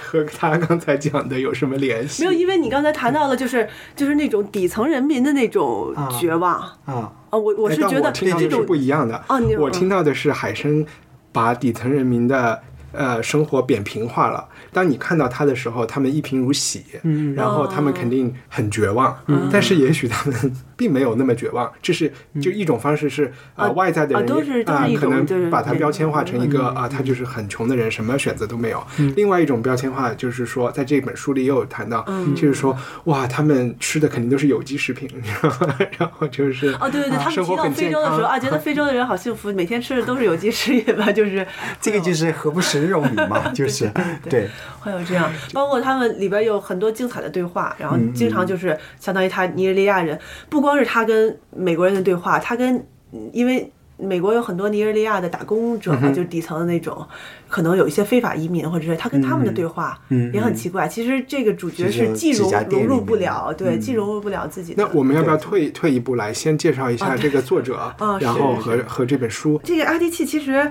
[0.00, 2.24] 和他刚才讲的有什么联系？
[2.24, 6.54] 没有，因为你刚才谈到了，就是就是那种底层人民的那种绝望
[6.84, 9.14] 啊，啊，我我是觉得这种不一样的。
[9.28, 10.84] 啊我听到的是海参
[11.32, 12.60] 把底层人民的
[12.96, 14.48] 呃生活扁平化了。
[14.72, 28.84] 当你看到他的时候，他们一贫如洗，嗯，然后他们肯定很绝望，嗯，但是也许他们并没有那么绝望，这是就一种方式是呃啊外在的人啊可能就是把他标签化成一个嗯啊他就是很穷的人，什么选择都没有。
[29.14, 32.34] 另外一种标签化就是说，在这本书里也有谈到，嗯。
[32.34, 35.76] 就是说哇，他们吃的肯定都是有机食品，你知道吗？
[35.98, 41.46] 然后就是哦，对对对，他们生活提到非洲的时候啊，觉得非洲的人好幸福，每天吃的都是有机食品吧，就是。
[41.80, 43.90] 这个就是何不食肉糜嘛， 就是
[44.28, 44.48] 对，
[44.80, 50.18] 会有这样，包括他们里边有很多精彩的对话，然后嗯经常就是相当于他尼日利亚人，
[50.48, 52.76] 不光是他跟美国人的对话，他跟
[53.12, 53.70] 嗯因为。
[53.96, 57.06] 美国有很多尼日利亚的打工者，嘛就是底层的那种，
[57.48, 59.96] 可能有一些非法移民，或者是他跟他们的对话
[60.32, 60.88] 也很奇怪。
[60.88, 64.82] 其实这个主角是既融融入不了，对，既融入不了自己的。
[64.82, 69.60] 那我们要不要退退一步来，先介绍一下这个作者，啊然后是和和这本书？
[69.62, 70.68] 这个阿迪契其实，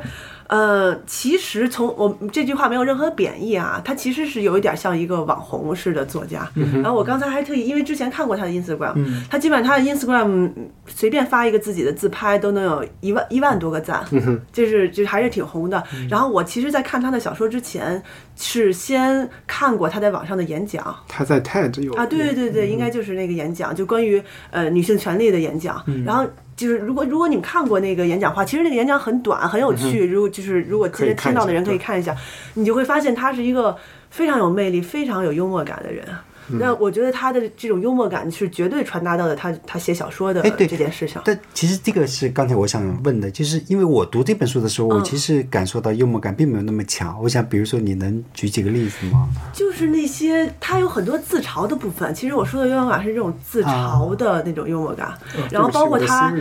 [0.47, 6.47] 呃，其实从我这句话没有任何贬义啊，他其实是有一点像一个网红式的作家。
[6.75, 8.93] 然后我刚才还特意，因为之前看过他的 Instagram，、
[9.29, 10.51] 他基本上他的 Instagram
[10.87, 14.03] 随便发一个自己的自拍都能有一万一万多个赞，
[14.51, 15.81] 就是就是还是挺红的。
[16.09, 18.01] 然后我其实，在看他的小说之前，
[18.35, 20.95] 是先看过他在网上的演讲。
[21.07, 25.83] 他在 TED 有啊，对对对对，应该就是那个演讲，就关于呃女性权利的演讲。
[26.05, 30.05] 然后就是如果如果你们看过那个演讲的话，其实那个演讲很短，很有趣。
[30.05, 32.15] 如果就是如果今天听到的人可以看一下，
[32.53, 33.75] 你就会发现他是一个
[34.09, 36.05] 非常有魅力、非常有幽默感的人。
[36.47, 41.21] 那我觉得他的这种幽默感是绝对传达到了他他写小说的哎对这件事上。
[41.25, 47.17] 但其实这个是刚才我想问的，就是因为我读这本书的时候，我其实感受到幽默感并没有那么强。
[47.21, 49.29] 我想，比如说你能举几个例子吗？
[49.53, 52.13] 就是那些他有很多自嘲的部分。
[52.13, 55.17] 其实我说的幽默感是这种自嘲的那种幽默感，
[55.49, 56.33] 然后包括他。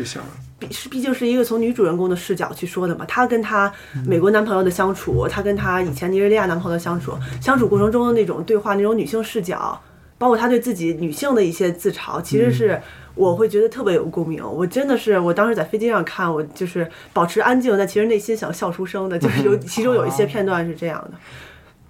[0.59, 3.73] 毕是毕竟是一个从女主人公的视角去说的嘛，她跟她
[4.07, 9.77] 美国男朋友的相处，她跟她以前尼日利亚男朋友的相处，相处过程中的那种对话，那种女性视角，
[10.23, 12.81] 包括她对自己女性的一些自嘲，其实是
[13.17, 14.41] 我会觉得特别有共鸣。
[14.41, 21.19] 我真的是，我当时在飞机上看，我就是保持安静，但其实内心想笑出声的，就是有其中有一些片段是这样的。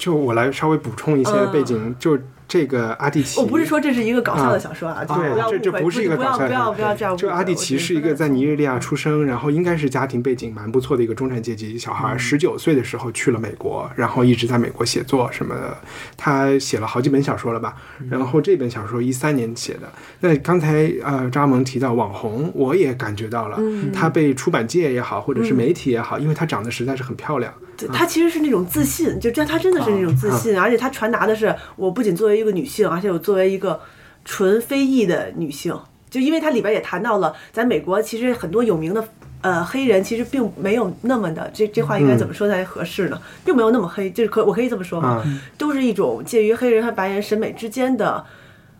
[0.02, 7.16] 就我来稍微补充一些背景，就这个阿蒂奇，我不是说这是一个搞笑的小说啊，就是不要这这不是一个不要不要不要这样。
[7.16, 12.18] 就阿蒂奇是一个在尼日利亚出生，然后应该是家庭背景蛮不错的一个中产阶级小孩。
[12.18, 15.78] 十九岁的时候去了美国，然后一直在美国写作什么的。
[16.16, 17.76] 他写了好几本小说了吧？
[18.10, 19.82] 然后这本小说一三年写的。
[20.18, 23.56] 那刚才呃张萌提到网红，我也感觉到了，
[23.94, 27.54] 他被出版界也好，或者是媒体也好，因为他长得实在是很漂亮。
[27.71, 33.80] 对他其实是那种自信，就这他真的是那种自信，而且她传达的是我不仅作为一个女性，而且我作为一个
[34.24, 35.78] 纯非裔的女性。
[36.10, 39.02] 就因为它里边也谈到了，在美国其实很多有名的
[39.40, 43.18] 呃黑人其实并没有那么的，这这话应该怎么说才合适呢？
[43.46, 45.24] 并没有那么黑，就是可我可以这么说吗？
[45.56, 48.22] 都是一种介于黑人和白人审美之间的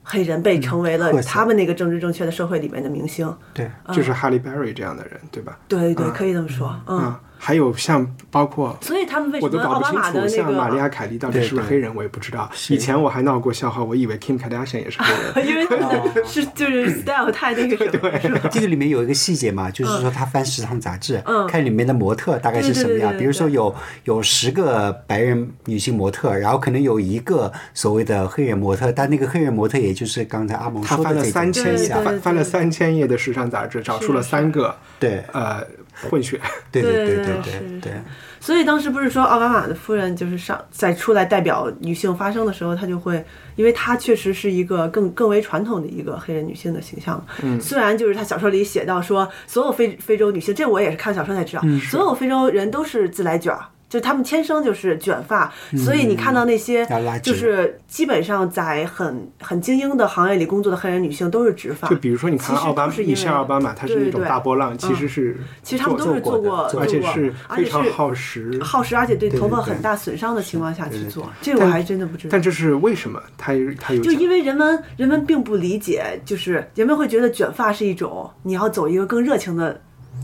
[0.02, 3.34] 黑人，被成为了他们那个政治正确的社会里面的明星。
[3.54, 5.58] 对，就是哈利·贝瑞这样的人，对吧？
[5.66, 6.98] 对对，可以这么说，嗯。
[6.98, 12.48] 啊，还有像包括所以他们为我都搞不清什么奥巴马的楚，那像玛丽亚，凯莉到底是不是黑人，我也不知道。
[12.68, 15.48] 以前我还闹过笑话，我以为 Kim Kardashian 也是黑人。
[15.50, 17.76] 因为他们的是就是 style 太那个
[18.20, 18.38] 什么？
[18.48, 22.98] 这个里面有一个细节嘛，就是说他翻时尚杂志，嗯看里面的模特大概是什么样。
[22.98, 23.74] 对对对对比如说有
[24.04, 35.60] 有十个白人女性模特，然后可能有一个所谓的黑人模特，但那个黑人模特也就是刚才阿蒙他翻了说的这种三千页，翻翻了三千页的时尚杂志，找出了三个对呃
[36.08, 36.40] 混血。
[36.70, 37.92] 对对对对对是对对。
[38.40, 43.24] 所以当时不是说奥巴马的夫人就是上在出来代表女性发声的时候，她就会，
[43.54, 47.24] 因为她确实是一个更更为传统的一个黑人女性的形象。
[47.42, 53.64] 嗯，虽然就是她小说里写到说，所有非非洲女性，这我也是看小说才知道，所有非洲人都是自来卷儿。
[53.92, 56.88] 就他们天生就是卷发，所以你看到那些
[57.22, 61.86] 就是基本上在很很精英的行业里工作的黑人女性都是直发。
[61.88, 68.58] 就比如说，你看奥巴马，都是因为米歇尔奥巴马，他是那种大波浪，其实是其实他们都是做过而且是非常是耗时。
[68.62, 72.40] 耗时，而且对头发很大损伤的情况下去对对做，这我还真的不知道但。
[72.40, 73.20] 这是为什么？
[73.36, 79.78] 他他有就因为人们人们并不理解，就是人们会觉得卷发是一种你要走一个更热情的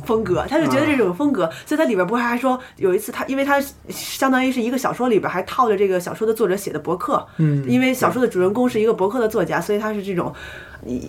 [0.05, 10.33] 风格，他就觉得这种风格，所以他里边不是还说有一次他，因为他相当于是一个小说里边还套着这个小说的作者写的博客，嗯，因为小说的主人公是一个博客的作家，所以他是这种。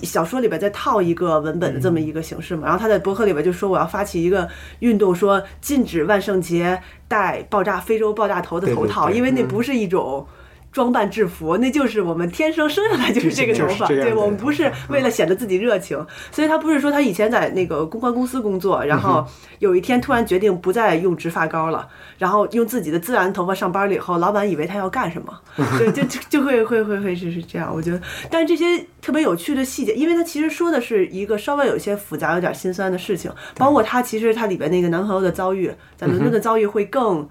[0.01, 10.25] 小说里边再套一个文本的这么一个形式嘛，然后他在博客里边就说我要发起一个运动，说禁止万圣节戴爆炸非洲爆炸头的头套，对对对因为那不是一种。
[10.71, 15.97] 装扮制服，那就是我们天生生下来就是这个头发，对我们不是为了显得自己热情，
[16.31, 19.25] 所以他不是说他以前在那个公关公司工作，然后
[19.57, 25.39] 有一天突然决定不再用直发膏了，然后用自己的自然头发上班了以后，老板以为他要干什么，
[25.77, 37.27] 对，就就就会会会会是是这样，我觉得，但是这些特别有趣的细节，因为他其实说的是一个稍微有一些复杂、有点心酸的事情，包括他其实他里边那个男朋友的遭遇，在伦敦的遭遇会更。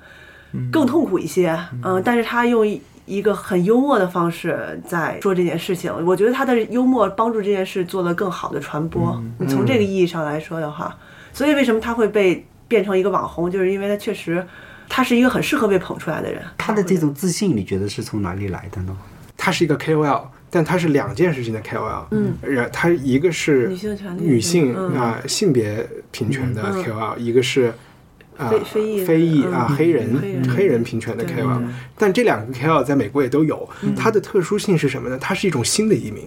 [0.73, 2.67] 更痛苦一些，嗯，但是他用
[3.09, 9.21] 一一个很幽默的方式在说这件事情，我觉得他的幽默帮助这件事做了更好的传播。
[9.39, 10.97] 你从这个意义上来说的话，
[11.33, 14.47] 所以为什么他会被变成一个网红，就是因为他确实
[14.89, 16.43] 他是一个很适合被捧出来的人。
[16.57, 18.97] 他的这种自信，你觉得是从哪里来的呢？
[19.37, 22.05] 他是一个 KOL，但他是两件事情的 KOL。
[22.11, 27.73] 嗯，然他一个是女性权利女性嗯啊、性别平权的 KOL，、一个是。
[28.39, 31.63] 啊，非非裔非裔啊，嗯黑人黑人平权的对 KOL，
[31.97, 33.69] 但这两个 KOL 在美国也都有。
[33.97, 35.19] 它的特殊性是什么呢？
[35.21, 36.25] 它是一种新的移民。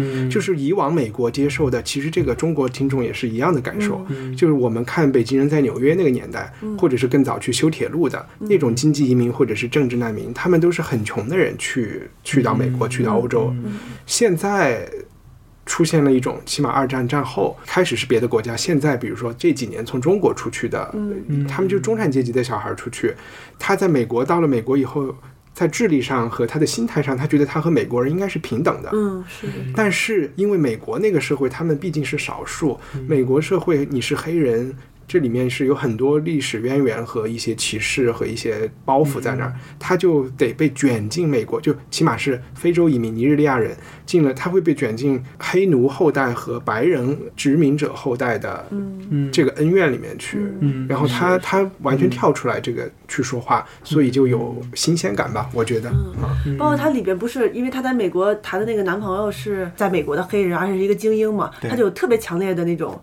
[0.00, 4.00] 嗯，就是以往美国接受的，其实这个中国听众也是一样的感受，
[4.36, 13.52] 就是我们看北京人在纽约那个年代，或者是更早去修铁路的那种经济移民或者是政治难民，他们都是很穷的人去去到美国，去到欧洲。
[14.06, 14.88] 现在
[15.68, 20.92] 出现了一种，起码二战战后开始是别的国家，现在比如说这几年从中国出去的，
[21.48, 23.14] 他们就中产阶级的小孩出去，
[23.58, 25.14] 他在美国到了美国以后。
[25.54, 28.90] 在智力上和他的心态上，他觉得他和美国人应该是平等的。
[28.92, 34.72] 嗯，是但是因为美国那个社会，他们毕竟是少数，美国社会你是黑人，
[35.08, 48.66] 这里面是有很多历史渊源和一些歧视和一些包袱在那儿，他就得被卷进美国，就起码是非洲移民尼日利亚人进了，他会被卷进黑奴后代和白人殖民者后代的
[49.32, 50.38] 这个恩怨里面去，
[50.86, 55.90] 然后他他完全跳出来这个去说话，所以就有新鲜感吧，我觉得。
[56.44, 56.58] 嗯。
[56.58, 63.00] 包括他里边不是因为他在美国谈的那个男朋友是在美国的黑人，而且是一个精英嘛，他就有特别强烈的那种。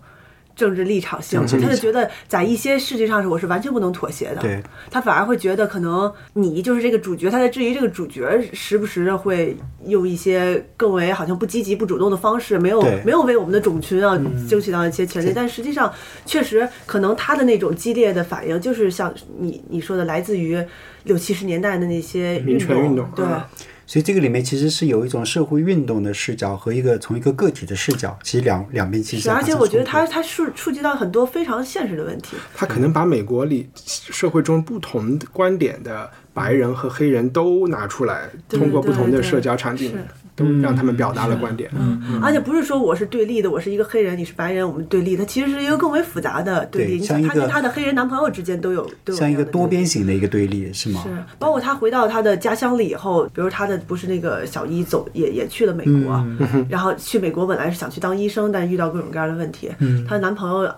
[0.56, 4.38] 政治立场性，他就觉得在一些事情上是我是完全不能妥协的。
[4.42, 14.18] 对，他反而会觉得可能你就是这个主角，他在质疑这个主角时不时的会用一些更为好像不积极、不主动的方式，没有没有为我们的种群啊
[14.50, 15.94] 争取到一些权利，但实际上
[16.26, 20.58] 确实可能他的那种激烈的反应，就是像你你说的，来自于
[21.04, 23.26] 六七十年代的那些民权运动对。
[23.26, 23.42] 嗯
[23.88, 32.36] 所以这个里面其实是有一种社会运动的视角和一个从一个个体的视角，其实两两边其实是，而且我觉得它它触触及到很多非常现实的问题。
[32.56, 40.06] 他可能把美国里社会中不同观点的白人和黑人都拿出来，通过不同的社交场景是，
[40.36, 41.70] 都让他们表达了观点。
[41.74, 46.98] 嗯，而且不是说我是对立的，我是一个黑人，你是白人，我们对立，它其实是一个更为复杂的对立。
[46.98, 51.02] 你想，对像一个她跟她的黑人男朋友之间都有都有像一个多边形的一个对立，是吗？
[51.04, 51.10] 是，
[51.40, 56.26] 包括他回到他的家乡了以后，比如他的不是那个小一走也也去了美国，
[56.70, 59.70] 然后去美国本来是想去当医生，但遇到各种各样的问题，
[60.08, 60.70] 她男朋友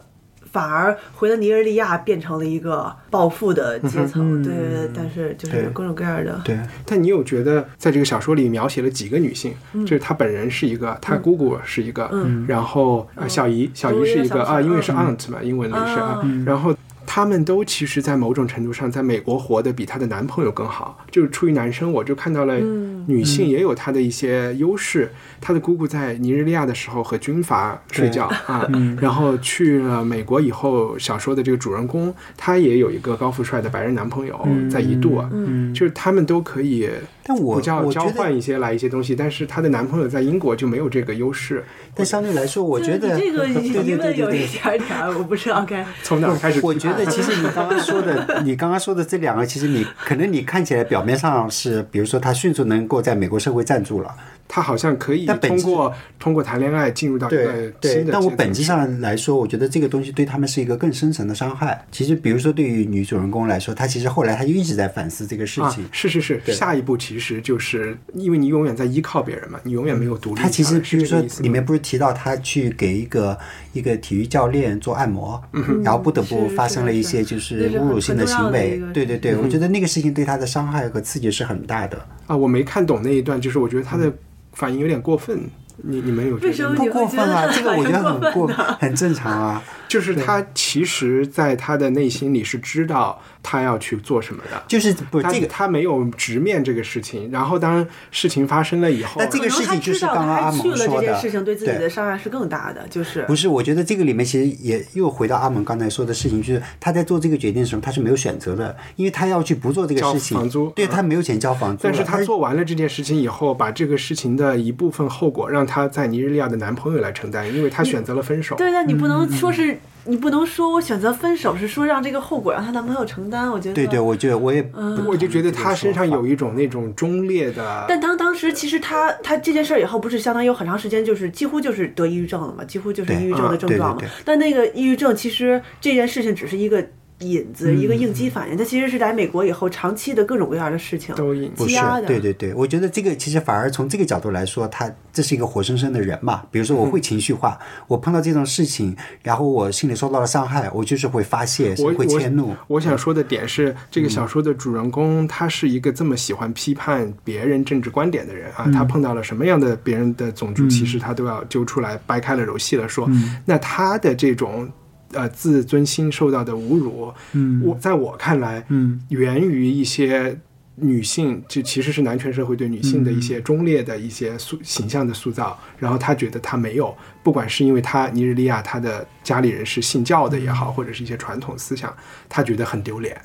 [0.52, 9.54] 反而回到尼日利亚，变成了一个暴富的阶层，对对对，但是就是有各种各样的，对，但你有觉得在这个小说里描写了几个女性？
[9.74, 12.10] 就是她本人是一个，她姑姑是一个，
[12.48, 14.98] 然后呃小姨小姨是一个啊，因为是嗯。
[14.98, 16.76] aunt 嘛，英文里是啊啊，然后
[17.08, 21.04] 他们都其实，在某种程度上，在美国活得比她的男朋友更好。
[21.10, 22.60] 就是出于男生，我就看到了
[23.08, 25.10] 女性也有她的一些优势。
[25.40, 34.38] 她的姑姑在尼日利亚的时候和军阀睡觉啊，然后去了美国以后，小说的这个主人公她也有一个高富帅的白人男朋友，
[34.70, 35.28] 在一度啊，
[35.74, 36.90] 就是他们都可以。
[37.28, 41.62] 但我不叫交我觉得，换一些来一些东西，但是她的男朋友在英国就没有这个优势。
[41.94, 44.48] 但相对来说，我觉得这个 对对疑对对对问有一。
[44.48, 45.86] 点点，我不知道该。
[46.04, 46.62] 从哪儿开始？
[46.64, 54.16] 我觉得其实你刚刚说的，你刚刚说的这两个，其实你可能你看起来表面上是，比如说他迅速能够在美国社会站住了，
[54.48, 61.86] 他好像可以通过通过谈恋爱进入到一个对对新，的但我本质上来说，我觉得这个东西对他们是一个更深层的伤害。
[61.92, 70.50] 其实，比如说对于女主人公来说，她其实后来她就一直在反思这个事啊情。，是是是，下一步其实就是因为你永远在依靠别人嘛，你永远没有独立下来。
[70.50, 73.38] 她其实，比如说里面不是提到她去给一个
[73.74, 75.42] 一个体育教练做按摩，
[75.84, 78.82] 然后不得不发生了一些就是侮辱性的行为。
[78.94, 81.98] 对对对，我觉得那个事情对她的伤害和刺激是很大的。
[82.28, 84.12] 啊，我没看懂那一段，就是我觉得他的
[84.58, 85.50] 反应有点过分。
[85.84, 86.76] 你你们有觉为什么得吗？
[86.76, 88.48] 不你会觉过分啊，这个我觉得很过
[88.82, 89.62] 很正常啊。
[89.88, 94.64] 就是他其实在他的内心里是知道他要去做什么的。
[94.68, 110.68] 就是不他这个，他没有直面这个事情，然后当事情发生了以后，那这个事情就是刚刚阿蒙说的这件事情对自己的伤害是更大的，就是不是，我觉得这个里面其实也又回到阿蒙刚才说的事情，就是他在做这个决定的时候，他是没有选择的，因为他要去不做这个事情，房租。
[110.68, 110.74] 嗯。
[110.76, 118.56] 对他没有钱交房租了，但是他做完了这件事情以后，把这个事情的一部分后果让他在尼日利亚的男朋友来承担，因为他选择了分手。
[118.56, 124.66] 对，那你不嗯能说是，你不能说我选择分手是说让这个后果让她男朋友承担，我觉得对对，我觉得我也
[125.06, 133.98] 我就觉得她身上有一一种那种忠烈的，但当当时其实她她这件事儿以后，不是相当于有很长时间就是几乎就是得抑郁症了嘛，几乎就是抑郁症的啊症状嘛。
[134.00, 134.22] 对对对。
[134.24, 136.88] 但那个抑郁症其实这件事情只是一个
[137.20, 142.06] 引子，嗯一个应激反应，它其实是来美国以后长期的各种各样的事情都引不是积压，的。
[142.06, 146.44] 对对对，我觉得这个其实反而从这个角度来说，他这是一个活生生的人嘛。
[146.52, 147.58] 比如说，我会情绪化，
[147.88, 152.56] 我碰到这种事情，然后我心里受到了伤害，我就是会发泄，我会迁怒。
[152.68, 163.10] 我想说的点是，这个小说的主人公他是一个这么喜欢批判别人政治观点的人啊，他碰到了什么样的别人的种族歧视，他都要揪出来掰开了揉细了说。
[163.44, 164.70] 那他的这种。
[165.18, 170.40] 呃，自尊心受到的侮辱，嗯，我在我看来，嗯，源于一些
[170.76, 181.92] 女性，就其实是男权社会对女性的一些忠烈的一些塑形象的塑造，然后他觉得他没有，不管是因为他尼日利亚他的家里人是信教的也好，或者是一些传统思想，
[182.30, 183.20] 他觉得很丢脸。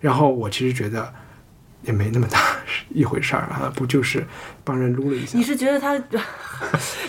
[0.00, 1.12] 然后我其实觉得
[1.84, 2.38] 也没那么大
[2.90, 4.24] 一回事儿啊，不就是
[4.64, 5.42] 帮人撸了一下你？
[5.42, 6.00] 是觉得她，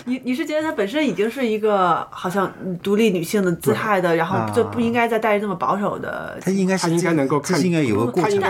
[0.06, 2.52] 你你是觉得她 本身已经是一个好像
[2.82, 8.40] 独立女性的姿态的，然后就不应该再带着这么保守的他应该是他应该能够看应该有个过程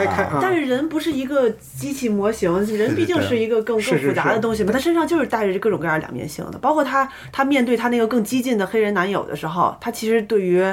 [0.41, 4.73] 但是人不是一个机器模型，人毕竟是一个更更复杂的东西嘛。
[4.73, 10.65] 他身上就是带着各种各样两面性的，包括他他面对他那个更激进的黑人男友的时候，他其实对于。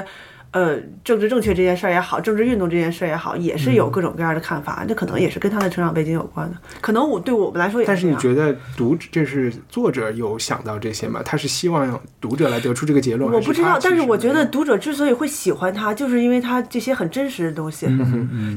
[0.52, 4.84] 呃，政治正确这件事儿也好，政治运动这件事儿也好，也是嗯有各种各样的看法。
[4.86, 6.56] 这可能也是跟他的成长背景有关的。
[6.80, 11.22] 可能我对我们来说也但是你觉得读这是作者有想到这些吗？
[11.24, 13.32] 他是希望读者来得出这个结论？
[13.32, 17.88] 我不知道，但是我觉得读者之所以会喜欢他，就是因为他这些很真实的东西。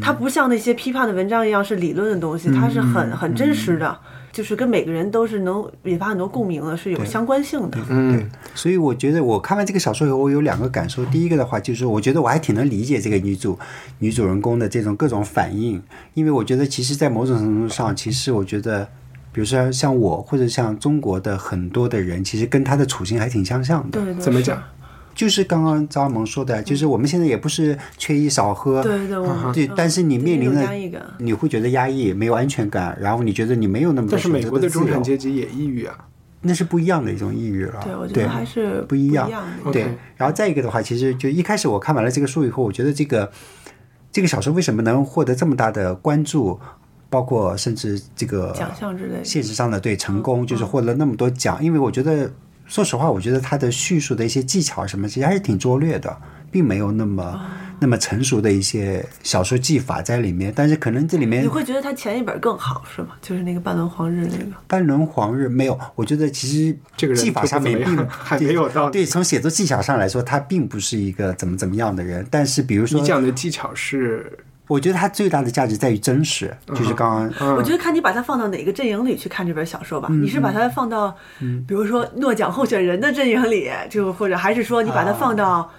[0.02, 3.98] 他不像那些批判的文章一样是理论的东西，他是很很真实的，
[4.36, 7.78] 就是跟每个人都是能引发很多共鸣的，是有相关性的。
[7.90, 11.06] 嗯，所以我觉得我看完这个小说以后，我有两个感受。
[11.06, 13.58] 第一个的话，就是我觉得我还挺能理解这个女主
[14.00, 15.82] 女主人公的这种各种反应，
[16.16, 18.84] 因为我觉得其实，在某种程度上，其实我觉得，
[19.32, 24.02] 比如说像我或者像中国的很多的人，其实跟她的处境还挺相像的。
[24.02, 24.62] 对对，怎么讲？？
[25.16, 29.18] 就是刚刚张萌说的，就是我们现在也不是缺衣少喝，对对，
[29.54, 31.02] 对，但是你面临的的压抑感。
[31.18, 35.98] 你会觉得压抑，没有安全感，然后你觉得你没有那么多但是美国的中产阶级也抑郁啊。
[36.42, 37.80] 那是不一样的一种抑郁了。
[37.84, 39.32] 对，我觉得还是不一样。
[39.74, 39.84] 对
[40.16, 43.32] 然后再一个的话，其实就一开始我看完了这个书以后，我觉得这个
[44.12, 46.60] 这个小说为什么能获得这么大的关注，
[47.10, 51.58] 包括甚至这个奖项之类的现实上的对成功，就是获得了那么多奖。
[51.64, 52.32] 因为我觉得，
[52.66, 56.16] 说实话，我觉得他的叙述的一些技巧什么，其实还是挺拙劣的，
[56.52, 57.42] 并没有那么。
[57.78, 63.10] 那么成熟的一些小说技法在里面，但是可能这里面你会觉得他前一本更好是吗？
[63.22, 64.46] 就是那个半轮黄日那个。
[64.66, 72.26] 半轮黄日没有，我觉得其实这个技法上面并就不怎么样还没有到对，从写作技巧上来说，他并不是一个怎么怎么样的人。
[72.32, 80.08] 但是比如说你，讲的技巧是，我觉得它最大的价值在于真实，就是刚刚我觉得看你把它放到哪个阵营里去看这本小说吧。
[80.12, 81.16] 你是把它放到，
[81.68, 85.72] 比如说诺奖候选人的阵营里，就或者还是说你把它放到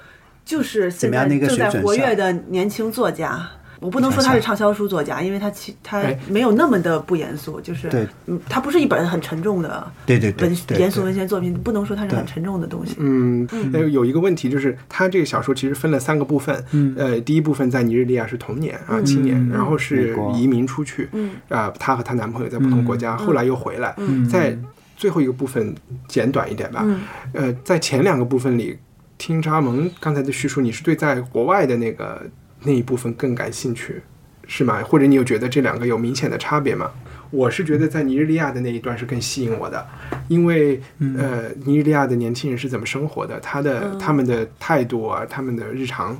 [0.45, 3.49] 就是现在怎么样的一个正在活跃的年轻作家。
[3.81, 6.19] 我不能说他是畅销书作家，因为他其他哎。
[6.29, 8.07] 没有那么的不严肃，就是对。
[8.27, 12.97] 嗯，他不是一本很沉重的对对对严肃文学作品，不能说它是很沉重的东西。
[12.99, 16.65] 嗯，呃，有一个问题就是，他这个小说其实分了三个部分。
[16.73, 21.31] 嗯，呃，第一部分在尼日利亚是童年啊，青年，然后是移民出去，嗯。
[21.49, 23.95] 啊，她和她男朋友在不同国家，后来又回来，
[24.31, 24.57] 在
[24.97, 25.75] 最后一个部分
[26.09, 26.81] 简短一点吧。
[26.85, 27.01] 嗯。
[27.33, 28.79] 呃，在前两个部分里，
[29.19, 32.23] 听扎蒙刚才的叙述，你是对在国外的那个
[32.63, 34.03] 那一部分更感兴趣，
[34.47, 34.83] 是吗？
[34.83, 36.91] 或者你有觉得这两个有明显的差别吗？
[37.31, 39.85] 我是觉得在尼日利亚的那一段是更吸引我的，
[40.29, 40.81] 因为
[41.19, 46.17] 呃，尼日利亚的年轻人是怎么生活的，他的他们的态度啊，他们的日常，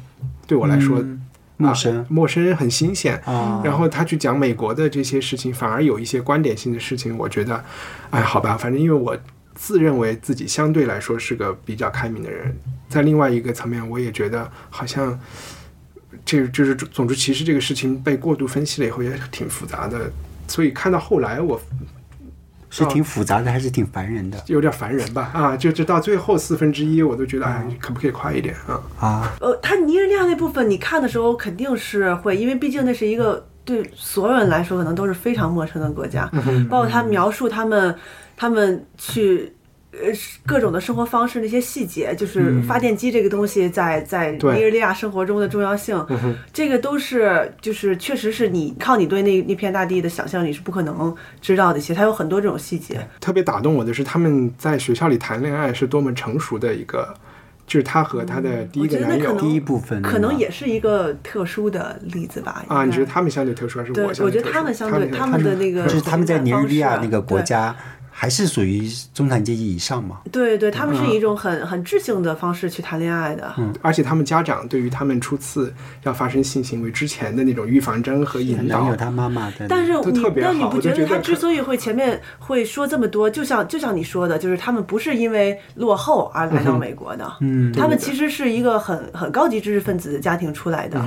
[0.49, 1.03] 对我来说、
[1.57, 3.17] 陌生啊陌生很新鲜。
[3.25, 7.65] 啊，然后他去讲美国的这些事情，反而有一些观点性的事情，我觉得，
[8.11, 9.17] 哎，好吧，反正因为我
[9.55, 12.55] 自认为自己相对来说是个比较开明的人，
[12.89, 15.19] 在另外一个层面，我也觉得好像
[16.27, 20.11] 这就是种族歧视这个事情被过度分析了以后也挺复杂的，
[20.49, 21.59] 所以看到后来我
[22.69, 28.83] 是挺复杂的，还是挺烦人的有点烦人吧，啊，就就到最后四分之一，我都觉得，哎，可不可以快一点啊？
[28.99, 29.37] 啊？
[29.41, 36.29] 呃，他尼日利亚那部分你看的时候肯定是会，因为毕竟那是一个对所有人来说可能都是非常陌生的国家，
[36.69, 37.95] 包括他描述他们
[38.37, 39.53] 他们去。
[40.03, 40.13] 呃，
[40.45, 46.05] 各种的生活方式那些细节，就是发电机这个东西在在尼日利亚生活中的重要性，
[46.53, 53.07] 这个都是就是确实是你靠你对那那片大地的想象，你是不可能知道的一些，它有很多这种细节。
[53.21, 57.15] 特别打动我的是，他们在学校里谈恋爱是多么成熟的一个，
[57.67, 62.65] 就是他和他的第一个男友第一部分可能也是一个特殊的例子吧。
[62.69, 64.27] 啊，你觉得他们相对特殊还是对，我相对？
[64.27, 67.75] 我觉得他们相对他他们的那个就是他们在尼日利亚那个国家
[68.19, 70.21] 还是属于中产阶级以上嘛？
[70.33, 73.53] 对对，他们是嗯以一种很很智性的方式去谈恋爱的。
[73.59, 73.75] 嗯。
[73.83, 75.71] 而且他们家长对于他们初次
[76.05, 90.99] 要发生性行为之前的那种预防针和引导他妈妈的，但是你都特别但你不觉得他之所以会前面会说这么多，就像就像你说的，就是他们不是因为落后而来到美国的，嗯，他们其实是一个很很高级知识分子的家庭出来的，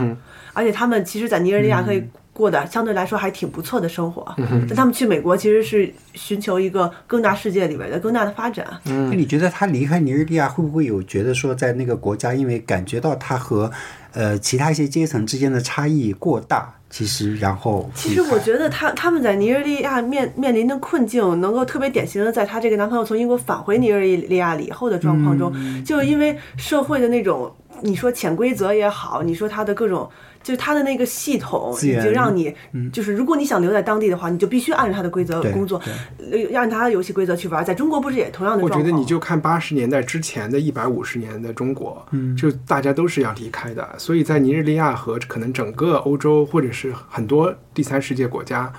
[0.54, 2.04] 而且他们其实，在尼日利亚可以
[2.40, 13.70] 过得相对来说还挺不错的生活，但他们去美国其实是寻求一个更大世界里边的更大的发展，那你觉得他离开尼日利亚会不会有觉得说，在那个国家，因为感觉到他和
[14.14, 30.10] 呃其他一些阶层之间的差异过大，其实然后其实我觉得他他们在尼日利亚面面临的困境，能够特别典型的在她这个男朋友从英国返回尼日利亚以后的状况中，就是因为社会的那种你说潜规则也好，你说他的各种。
[30.42, 32.54] 就是他的那个系统已经让你，
[32.92, 35.82] 就是如果你想留在当地的话，你就必须按照他的规则工作，
[36.32, 37.64] 呃按他的游戏规则去玩。
[37.64, 38.70] 在中国不是也同样的我？
[38.70, 48.72] 觉得你就看八十年代之前的一百五十年的中国，嗯就大家都是要离开的，所以在尼日利亚和可能整个欧洲或者是很多第三世界国家，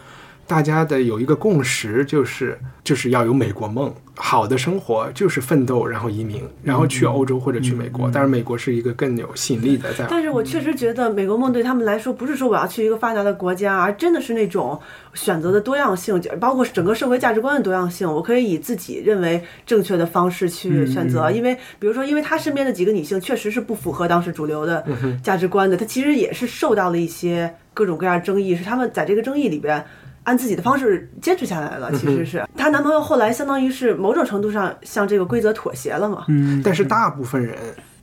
[0.50, 8.10] 大家的有一个共识，就是就是要有美国梦，好的生活就是奋斗，然后移民，然后去欧洲或者去美国。
[8.12, 14.76] 但是，美国是一个更有吸引力的，在但是我确实觉得美国梦对他们来说，不是说我要去一个发达的国家，而真的是那种
[15.14, 18.12] 选择的多样性，包括整个社会价值观的多样性。
[18.12, 24.84] 我可以以自己认为正确的方式去选择，因为比如说，因为他身边的几个女性确实是不符合当时主流的
[25.22, 29.84] 价值观的，她其实也是受到了一些各种各样的争议，是他们在这个争议里边。
[30.30, 36.24] 按自己的方式坚持下来了，其实是她男朋友后来相当于是某种程度上向这个规则妥协了嘛。
[36.28, 37.56] 嗯但是大部分人。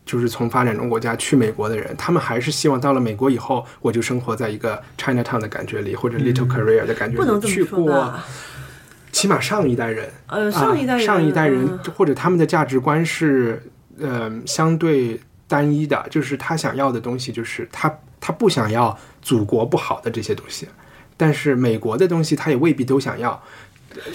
[0.06, 8.14] 就是从发展中国家去美国的人，他们还是希望到了美国以后，我就生活在一个 Chinatown 的感觉里，或者 Little Korea 的感觉里，不能这去么说过？
[9.12, 13.62] 起码上一代人，呃，上一代啊、人，上一代人嗯或者他们的价值观是，
[14.00, 20.70] 呃，相对单一的，就是他想要的东西，就是他他不想要祖国不好的这些东西，
[21.18, 23.44] 但是美国的东西他也未必都想要。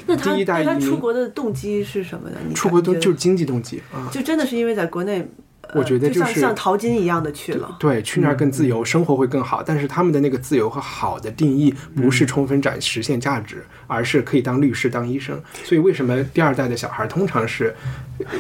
[0.07, 2.37] 那他第一代那他出国的动机是什么呢？
[2.55, 5.27] 出国都就是经济动机啊，就真的是因为在国内，呃
[5.75, 7.77] 我觉得就就是像像淘金一样的去了。
[7.79, 9.63] 对，去那儿更自由，生活会更好。
[9.63, 15.41] 但是他们的那个自由和好的定义，不是充分展实现价值，而是可以当律师、当医生。
[15.65, 17.75] 所以为什么第二代的小孩通常是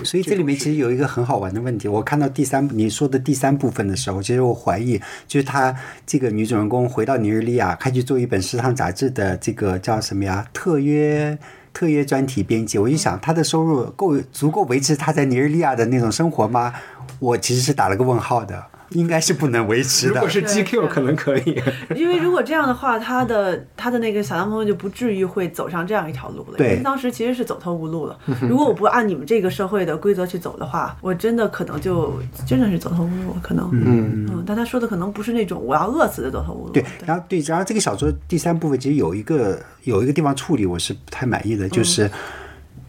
[0.05, 5.75] 所以这里面其实有一个很好玩的问题，我看到第三你说的第三部分的时候，其实我怀疑就是她
[6.07, 10.47] 这个女主人公回到尼日利亚，她去做一本时尚杂志的这个叫什么呀？
[10.53, 11.37] 特约
[11.73, 12.79] 特约专题编辑。
[12.79, 16.73] 我一想，她的收入够足够维持她在尼日利亚的那种生活吗？
[17.19, 18.65] 我其实是打了个问号的。
[18.95, 20.29] 应该是不能维持的如果。
[20.29, 21.63] 是 GQ 可能可以。
[21.97, 26.59] 因为如果这样的话，他的他的那个小男朋友就不至于会走上这样一条路了。
[26.59, 28.19] 对因为当时其实是走投无路了。
[28.43, 33.67] 如果我不按你们这个社会的规则去走的话，我真的可能就真的是走投无路，可能。
[33.73, 36.73] 嗯，嗯，但他说的可能不是那种我要饿死的走投无路。
[36.73, 42.11] 对，然后对，然后这个小说第三部分其实有一个有一个地方处理我是不太满意的，就是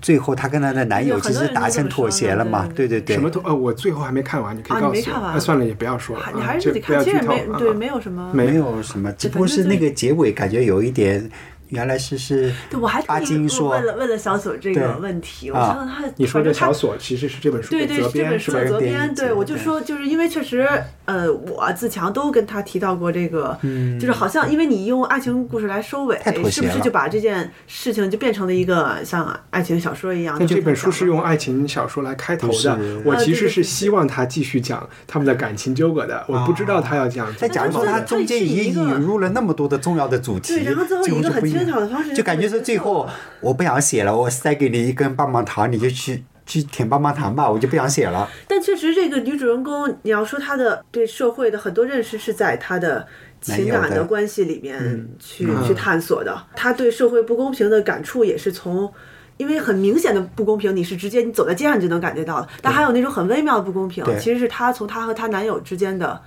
[0.04, 4.94] 最后她跟她的男友其实达成妥协了嘛，对对对什，么妥呃，我最后还没看完，你可以啊告诉我。
[4.94, 8.32] 你没看完那算了，也不要说了你还是看，其不要剧透实没对，啊没有什么。
[8.34, 11.32] 没没有什么，只不过是那个结尾感觉有一点，
[11.74, 18.70] 原来是是对，我还特巴意金说问了问了小索这个问题，我啊想想他，你说的反正他小锁其实是这本书对对，的责这本编是吧书的？
[18.70, 20.68] 责编，对我就说，就是因为确实，
[21.06, 23.58] 呃，我自强都跟他提到过这个，
[24.00, 26.20] 就是好像因为你用爱情故事来收尾
[26.52, 30.36] 是不是就把这件事情就变成了一个像爱情小说一样？
[30.36, 37.34] 就但这本书是用爱情小说来开头的，我其实是希望他继续讲他们的感情纠葛的，我不知道他要讲。
[37.40, 43.08] 但假如说他中间已经引入了那么多的重要的主题，对然后最后以一个很就不应轻巧的方式就感觉是最后
[43.40, 48.30] 我不想写了，我塞给你一根棒棒糖，你就去去舔棒棒糖吧，我就不想写了。
[48.48, 53.08] 但确实，这个女主人公，你要说她的对社会的很多认识是在她的
[53.42, 56.46] 情感的的关系里面去、嗯去探索的。
[56.56, 58.92] 她对社会不公平的感触也是从。
[59.36, 62.48] 因为很明显的不公平，你是直接你走在街上你就能感觉到的。
[62.62, 66.22] 但还有那种很微妙的不公平，其实是她从她和她男友之间的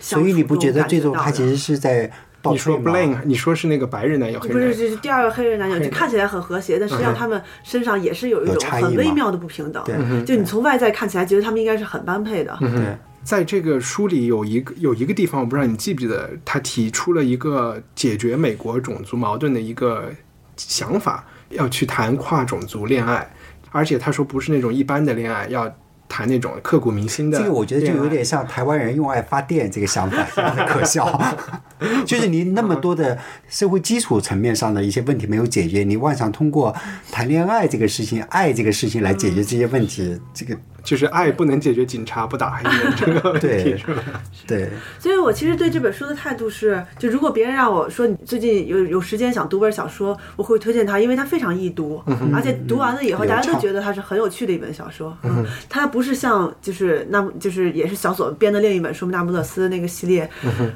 [0.00, 2.14] 相处所以你不觉得最终中感他其实是在倒
[2.52, 4.76] 你说？Blaine，你说是那个白人男友黑不是，人？
[4.76, 10.24] 这是第二个黑人男友，就看起来很和谐，但实际上他们身上也是有一种很微妙的不平等对。
[10.24, 12.56] 就你从外在看起来，觉得他们应该是很般配的。
[12.60, 20.10] 对，在这个书里有一个有一个地方，我不知道你记不记得，他提出了一个解决美国种族矛盾的一个
[20.56, 23.34] 想法，要去谈跨种族恋爱，
[23.70, 25.74] 而且他说不是那种一般的恋爱，要
[26.08, 27.38] 谈那种刻骨铭心的。
[27.38, 30.24] 这个我觉得就有点像台湾人用爱发电这个想法
[30.68, 31.34] 可笑，
[32.06, 36.74] 就是你那么多的社会基础层面上的一些问题没有解决，你妄想通过
[37.10, 44.02] 谈恋爱这个事情、爱这个事情来解决这些问题，这个就是爱不能解决警察不打黑人这个问题，对是吧？
[44.46, 44.68] 对
[44.98, 55.16] 所以我其实对这本书的态度是，就如果别人让我说你最近有有时间想读本小说，我会推荐他，因为它非常易读，而且读完了以后流大家都觉得它是很有趣的一本小说。
[55.22, 60.28] 嗯，它不是像就是那就是也是小索编的另一本书《那不勒斯》那个系列，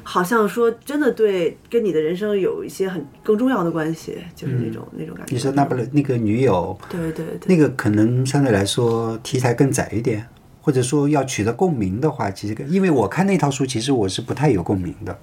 [0.03, 5.33] 好像说真的对跟你的人生有一些很更重要的关系，就是那种那种感觉。
[5.33, 10.27] 你说那不勒那个女友，对对对，那个可能相对来说题材更窄一点，
[10.61, 15.19] 或者说要取得共鸣的话，其实因为我看那套书，其实我是不太有共鸣的。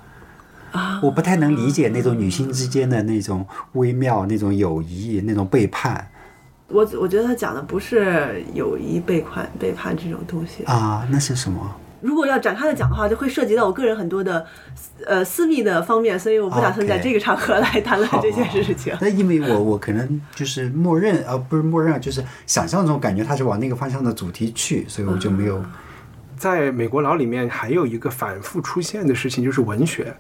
[0.73, 6.07] 啊我不太能理解那种女性之间的那种微妙、那种友谊、那种背叛
[6.69, 10.65] 我我觉得他讲的不是友谊背叛背叛这种东西。
[10.65, 11.75] 啊，那是什么？
[12.07, 14.47] 如果要展开的讲的话，就会涉及到我个人很多的，
[15.05, 18.97] 呃，私密的方面，所以我不打算在这个场合来谈论这件事情。
[19.01, 25.61] 那因为我我可能就是默认，呃，不是默认，就是想象中感觉它是往那个方向的主题去，所以我就没有。
[26.37, 30.15] 在美国佬里面还有一个反复出现的事情，就是文学。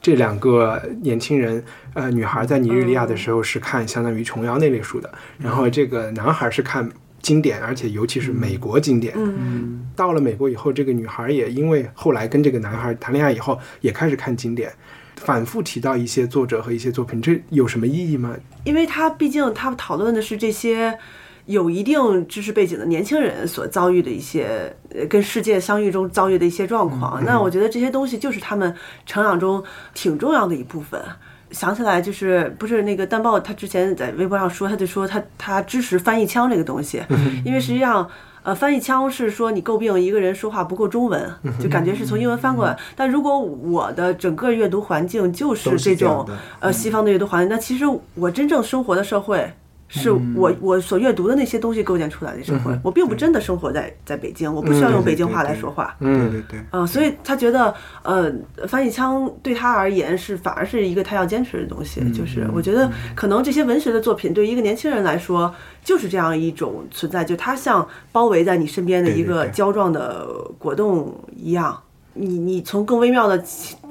[0.00, 1.62] 这两个年轻人，
[1.94, 6.88] 呃，女孩在尼日利亚的时候是看相当于琼瑶那类书的，然后这个男孩是看
[7.20, 9.14] 经典，而且尤其是美国经典。
[9.16, 14.72] 嗯，到了美国以后，这个女孩也因为后来跟这个男孩谈恋爱以后，也开始看经典，
[15.16, 18.36] 反复提到一些作者和一些作品，这有什么意义吗？
[18.64, 20.98] 因为他毕竟他讨论的是这些
[21.46, 27.24] 有一定知识背景的年轻人所遭遇的一些呃跟世界相遇中遭遇的一些状况。
[27.24, 28.74] 那我觉得这些东西就是他们
[29.06, 29.64] 成长中
[29.94, 31.02] 挺重要的一部分。
[31.50, 37.02] 想起来就是不是那个蛋豹，他之前在微博上说，他就说他他支持翻译腔这个东西，
[37.44, 38.08] 因为实际上。
[38.44, 41.30] 呃，翻译腔是说你诟病一个人说话不够中文，
[41.60, 42.74] 就感觉是从英文翻过来。
[42.96, 46.26] 但如果我的整个阅读环境就是这种
[46.58, 47.84] 呃西方的阅读环境，那其实
[48.14, 49.52] 我真正生活的社会。
[49.88, 55.96] 是我我所阅读的那些东西构建出来的社会，我并不真的生活在在北京，我不需要用北京话来说话。
[55.98, 58.30] 对对对，嗯，所以他觉得，呃，
[58.66, 62.00] 翻译腔对他而言是反而是一个他要坚持的东西。
[62.12, 70.26] 就是我觉得可能这些文学的作品对于一个年轻人来说，就是这样一种存在，就它像包围在你身边的一个胶状的
[70.58, 71.82] 果冻一样。
[72.20, 73.40] 你你从更微妙的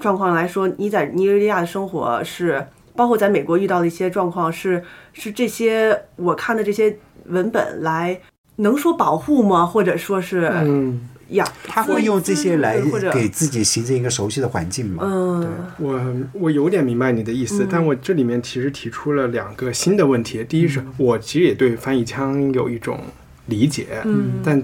[0.02, 2.68] 状况来说，你在尼日利亚的生活是，
[2.98, 4.84] 包括在美国遇到的一些状况是
[5.14, 8.20] 是这些我看的这些文本来
[8.58, 9.66] 能说保护吗？
[9.66, 12.82] 或者说是嗯，呀，他会用这些来
[13.14, 15.04] 给自己形成一个熟悉的环境吗？
[15.06, 15.48] 嗯。
[15.78, 20.44] 我我有点明白你的意思，但我这里面其实提出了两个新的问题。
[20.44, 23.00] 第一是我其实也对翻译腔有一种
[23.46, 24.62] 理解，嗯但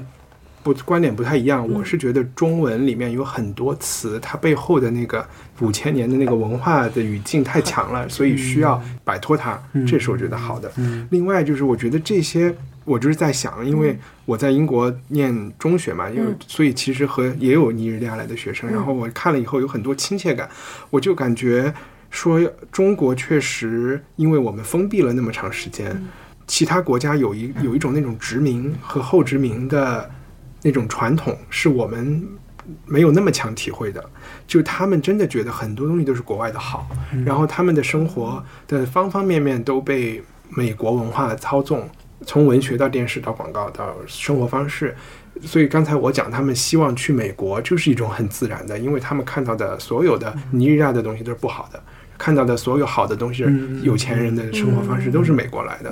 [0.63, 1.69] 不观点不太一样。
[1.71, 5.23] 我是觉得中文里面有很多词，它背后的那个
[5.59, 10.71] 五千年的那个文化的语境太强了，所以需要摆脱它，这是我觉得好的。
[11.09, 12.53] 另外就是我觉得这些。
[12.85, 20.49] 我就是在想，因为我在英国念中学嘛，因为所以其实和也有尼日利亚来的学生，然后我看了以后有很多亲切感，
[20.89, 21.73] 我就感觉
[22.09, 22.41] 说
[22.73, 25.97] 中国确实，因为我们封闭了那么长时间，
[26.45, 30.11] 其他国家有一有一种那种殖民和后殖民的
[30.61, 32.21] 那种传统，是我们
[32.85, 34.03] 没有那么强体会的，
[34.47, 36.87] 就他们真的觉得很多东西都是国外的好，
[37.25, 41.89] 然后他们的生活的方方面面都被美国文化操纵。
[42.25, 44.95] 从文学到电视到广告到生活方式，
[45.41, 51.83] 所以刚才我讲他们希望去美国，就是一种很自然的，因为他们看到的所有的尼日利亚的东西都是不好的，
[52.23, 53.45] 看到的所有好的东西，
[53.81, 55.91] 有钱人的生活方式都是美国来的。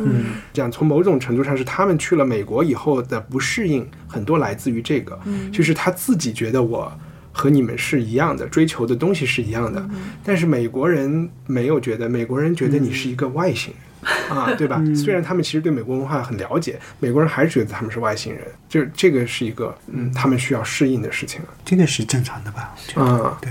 [0.54, 5.20] 这样从某种程度上是他们去了美国以后的不适应，很多来自于这个，
[5.52, 6.90] 就是他自己觉得我
[7.34, 9.86] 和你们是一样的，追求的东西是一样的，
[10.24, 13.92] 但是美国人没有觉得，美国人觉得你是一个外星人。
[14.32, 14.82] 啊，对吧？
[14.96, 21.40] 虽然他们其实对美国文化很了解，美国人还是觉得他们是外星人，就是这个是一个嗯，他们需要适应的事情。
[21.64, 22.74] 这个是正常的吧？
[22.96, 23.51] 啊，对。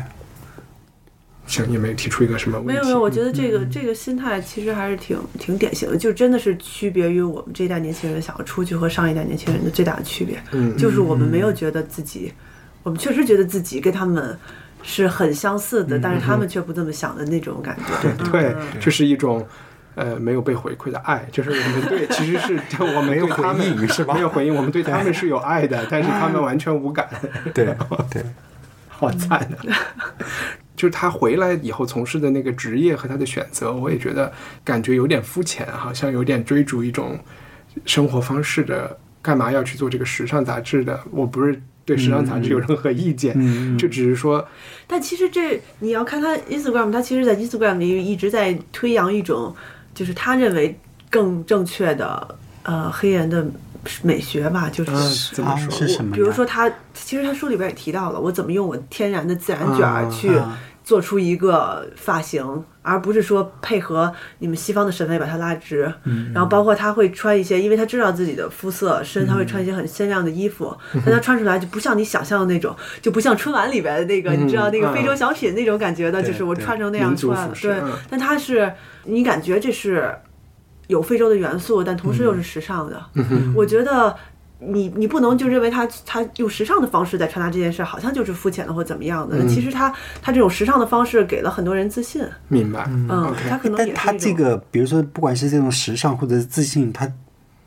[1.51, 2.73] 行，你没提出一个什么问题？
[2.73, 10.41] 没有没有，我觉得这个这个心态其实还是挺挺典型的，就真的是区别于我们这一代年轻人想要出去和上一代年轻人的最大的区别。
[10.53, 12.33] 嗯，就是我们没有觉得自己，
[12.85, 14.39] 我们确实觉得自己跟他们
[14.83, 18.25] 是很相似的，但是他们却不这么想的那种感觉。
[18.31, 19.45] 对对，这是一种。
[19.97, 24.15] 呃，没有被回馈的爱，就是我们对，其实是 我没有回应是吧？
[24.15, 27.07] 没有回应，我们对他们是有爱的，但是他们完全无感。
[27.53, 27.67] 对
[28.09, 28.25] 对，
[28.89, 29.59] 好惨啊！
[30.81, 34.33] 就是他回来以后从事的那个职业和他的选择，我也觉得
[34.65, 37.19] 感觉有点肤浅，好像有点追逐一种
[37.85, 38.99] 生活方式的。
[39.23, 40.99] 干嘛要去做这个时尚杂志的？
[41.11, 43.37] 我不是对时尚杂志有任何意见，
[43.77, 44.49] 就只是说。
[44.87, 49.55] 但其实这你要看他 Instagram，他其实，在 Instagram 里一直在推扬一种。
[49.93, 50.75] 就是他认为
[51.11, 53.45] 更正确的，呃，黑人的
[54.03, 55.71] 美学吧，就是怎么说？
[55.71, 56.15] 是什么？
[56.15, 60.31] 比如说，他其实他书里边也提到了，我怎么用我天然的自然卷去
[60.91, 65.83] 做出一个发型，而不是说配合你们西方的审美把它拉直。
[66.35, 70.77] 然后包括他会穿一些，因为他知道自己的肤色深，他会穿一些很鲜亮的衣服，
[71.07, 77.55] 但他穿出来就不像你想象的那种，就不像春晚里边的那个，你知道那个非洲小品那种感觉的，就是我穿成那样出来了。
[77.63, 77.81] 对，
[78.11, 78.73] 但他是。
[79.05, 80.15] 你感觉这是
[80.87, 83.03] 有非洲的元素，但同时又是时尚的。
[83.57, 84.15] 我觉得
[84.61, 89.47] 你你不能就认为他他用时尚的方式在传达这件事，好像就是肤浅的或怎么样的。
[89.49, 92.23] 其实他他这种时尚的方式给了很多人自信。
[92.49, 97.11] 明白，嗯，他可能但他这个，比如说，不管是这种时尚或者是自信，他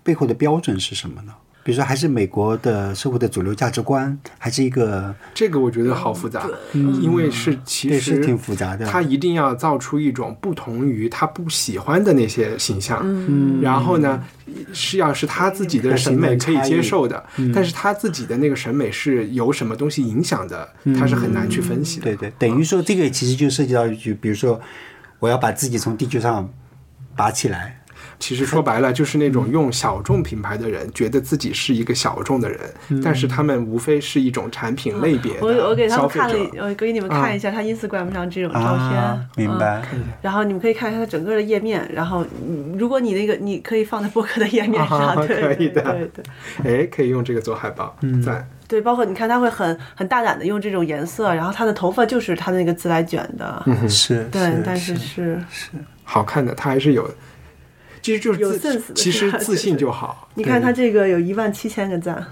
[0.04, 1.34] 背后的标准是什么呢？
[1.64, 8.86] 比如说，还是美国的社会的主流价值观，还是一个这个，我觉得好复杂，因为是其实挺复杂的。
[8.86, 14.22] 他一定要造出一种不同于他不喜欢的那些形象，嗯，然后呢，
[14.74, 17.24] 是要是他自己的审美可以接受的，
[17.56, 20.68] 但是他自己的那个审美是由什么东西影响的，
[21.00, 22.04] 他是很难去分析的。
[22.04, 24.60] 对对，等于说这个其实就涉及到一句，比如说，
[25.20, 26.52] 我要把自己从地球上
[27.16, 27.80] 拔起来。
[28.24, 32.58] 其实说白了，就是那种用小众品牌的人，觉得自己是一个小众的人，
[33.04, 35.34] 但是他们无非是一种产品类别。
[35.42, 39.82] 我我给他们看了，我给你们看一下他 Instagram 上这种照片，明白。
[40.22, 42.26] 然后你们可以看一下他整个的页面，然后
[42.78, 46.10] 如果你那个你可以放在博客的页面上，可以的，对
[46.64, 46.84] 对。
[46.84, 47.94] 哎，可以用这个做海报，
[48.26, 48.48] 在。
[48.70, 55.72] 对，包括你看他会很很大胆的用这种颜色，然后他的头发就是他那个自来卷的，嗯是，对，但是是是
[56.06, 57.06] 好看的，他还是有。
[58.04, 58.56] 其实就是有
[58.94, 60.30] 其实自信就好。
[60.36, 62.24] 你看他这个有一万七千个赞，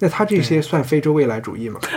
[0.00, 1.80] 那他这些算非洲未来主义吗？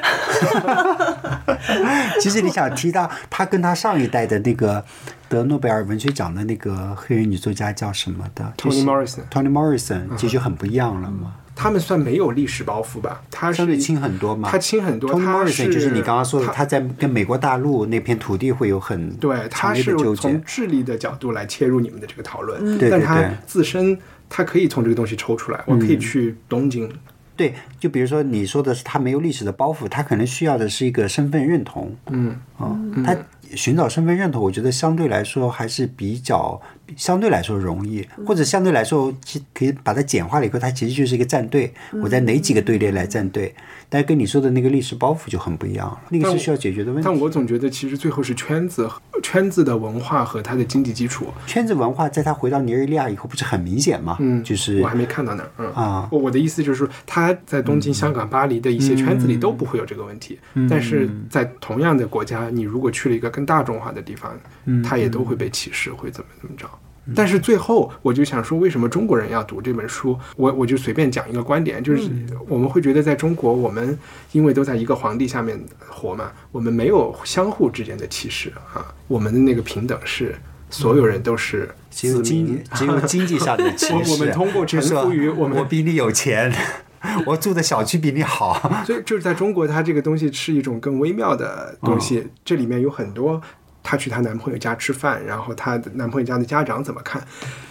[2.21, 4.83] 其实你想提到他跟他上一代的那个
[5.27, 11.33] 得诺贝尔文学奖的那个黑人女作家叫什么的？Toni Morrison，Toni Morrison，其实很不一样了嘛。
[11.55, 13.21] 他们算没有历史包袱吧？
[13.29, 14.49] 他相对轻很多嘛。
[14.49, 15.11] 他轻很多。
[15.13, 23.97] Morrison 就是你刚刚说的，他在跟美国大陆那片土地会有很对，他是从智力的角度来切入你们的这个讨论，但他自身
[24.29, 26.91] 他可以从这个东西抽出来，我可以去东京。
[27.35, 31.95] 对，就比如说你说的是他没有历史的包袱，他可能需要的是一个身份认同。
[32.09, 33.17] 嗯啊，他
[33.55, 36.61] 寻找身份认同，我觉得相对来说还是比较
[36.97, 43.53] 相对来说容易，或者相对来说，其可以把它简化了以后，它其实就是一个战队，我在哪几个队列来站队。
[43.89, 47.07] 但是跟你说的那个历史包袱就很不一样了，那个是需要解决的问题。
[47.07, 48.89] 但我总觉得，其实最后是圈子、
[49.21, 51.27] 圈子的文化和它的经济基础。
[51.45, 54.17] 圈子文化在他回到尼日利亚以后，不是很明显吗？
[54.19, 55.51] 嗯，就是我还没看到那儿。
[55.59, 64.35] 嗯啊，我我的意思就是说，他在东京、香港、巴黎的一些圈子里都不会有这个问题，但是在同样的国家，你如果去了一个更大众化的地方，
[64.83, 66.67] 他也都会被歧视，会怎么怎么着。
[67.13, 70.17] 但是最后，我就想说，为什么中国人要读这本书？
[70.37, 72.09] 我我就随便讲一个观点，就是
[72.47, 73.97] 我们会觉得，在中国，我们
[74.31, 80.33] 因为都在一个皇帝下面活嘛，我们没有相互之间的歧视啊，我们的那个平等是
[80.69, 83.93] 所有人都是只有经子民只有经济上的歧视。
[84.09, 86.53] 我我们通过 臣就说服于我们我比你有钱，
[87.27, 88.83] 我住的小区比你好。
[88.85, 93.41] 所以就是在中国，它这个东西是一种更微妙的东西，这里面有很多。
[93.83, 97.21] 她去她男朋友家吃饭，然后她的男朋友家的家长怎么看？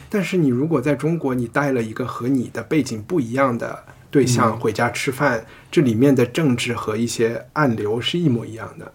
[0.09, 8.93] 但是你如果在中国，你带了一个和你的背景不一样的对象回家吃饭，这里面的政治和一些暗流是一模一样的。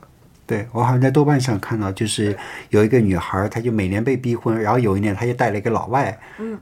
[0.48, 2.36] 对我好像在豆瓣上看到，就是
[2.70, 6.18] 有一个女孩，她就每年被逼婚，然后有一年她就带了一个老外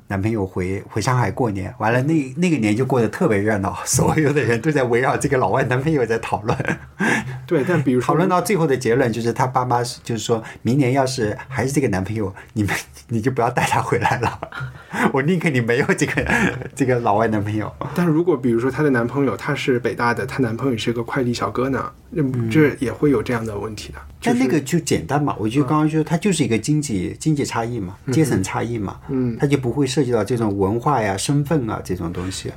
[0.08, 6.58] 男朋友回回上海过年，完了那那个年就过得特别热闹，所有的人都在围绕这个老外男朋友在讨论。
[7.46, 12.76] 对，但比如说讨论到最后的结论就是，她爸妈是就是说明年要是还是这个男朋友，你们
[13.10, 14.40] 你就不要带他回来了，
[15.14, 16.26] 我宁可你没有这个
[16.74, 17.72] 这个老外男朋友。
[17.94, 24.00] 但如果比如说她的男朋友他是北大的，她男朋友是个快递小哥呢，那这也会有这样的问题的。
[24.24, 32.52] 但那个就简单嘛，我就刚刚说，它就是一个经济经济差异嘛，阶层差异嘛，嗯，它就不会涉及到这种文化呀、身份啊这种东西。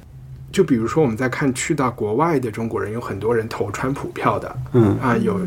[0.51, 5.39] 就比如说我们在看去到国外的中国人，有很多人投川普票的，嗯啊有，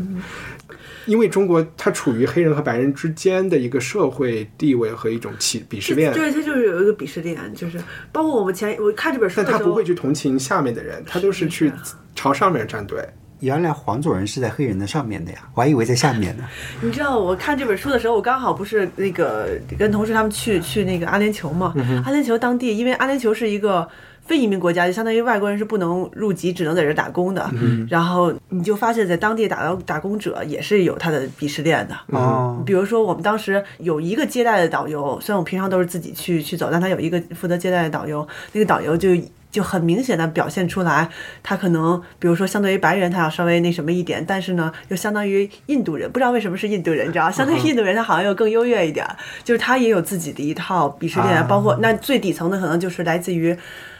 [1.06, 7.82] 因为中国它处于黑人和白人之间的一个社会地位和一种歧鄙视链，对，它就是有一个鄙视链，就是
[8.12, 11.72] 包括我们前我看这本书但他不会去同情下面的人，他都是去
[12.14, 13.04] 朝上面站队。
[13.42, 16.44] 原来黄种人是在黑人的上面的呀，我还以为在下面呢。
[16.80, 21.74] 你知道我看这本书的时候，我刚好不是那个跟同事他们去去那个阿联酋嘛？
[22.04, 23.88] 阿联酋当地，因为阿联酋是一个
[24.24, 27.50] 非移民国家，就相当于外国人是不能入籍，只能在这儿打工的。
[27.90, 31.96] 然后你就发现，在当地打到打工者也是有他的鄙视链的。
[32.16, 39.10] 哦，比如说，我们当时有一个接待的导游，虽然我平常都是自己去去走，但他有一个负责接待的导游，那个导游就
[39.52, 41.08] 就很明显的表现出来，
[41.42, 49.06] 他可能比如说相对于白人，他要稍微那什么一点，但是呢，又相当于印度人，不知道为什么是印度人，你知道， 相对于印度人，他好像又更优越一点，
[49.44, 53.56] 就是他也有自己的一套鄙视链，啊包括那最底层的可能就是来自于，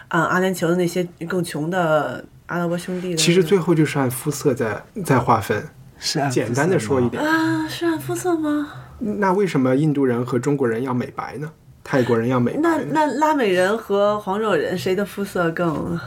[0.09, 3.14] 嗯，阿联酋的那些更穷的阿拉伯兄弟。
[3.14, 5.62] 其实最后就是按肤色在在划分。
[6.05, 8.66] 是啊，简单的说一点，啊，是按肤色吗？
[8.98, 11.48] 那为什么印度人和中国人要美白呢？
[11.85, 12.78] 泰国人要美那？
[12.91, 15.99] 那拉美人和黄种人谁的肤色更？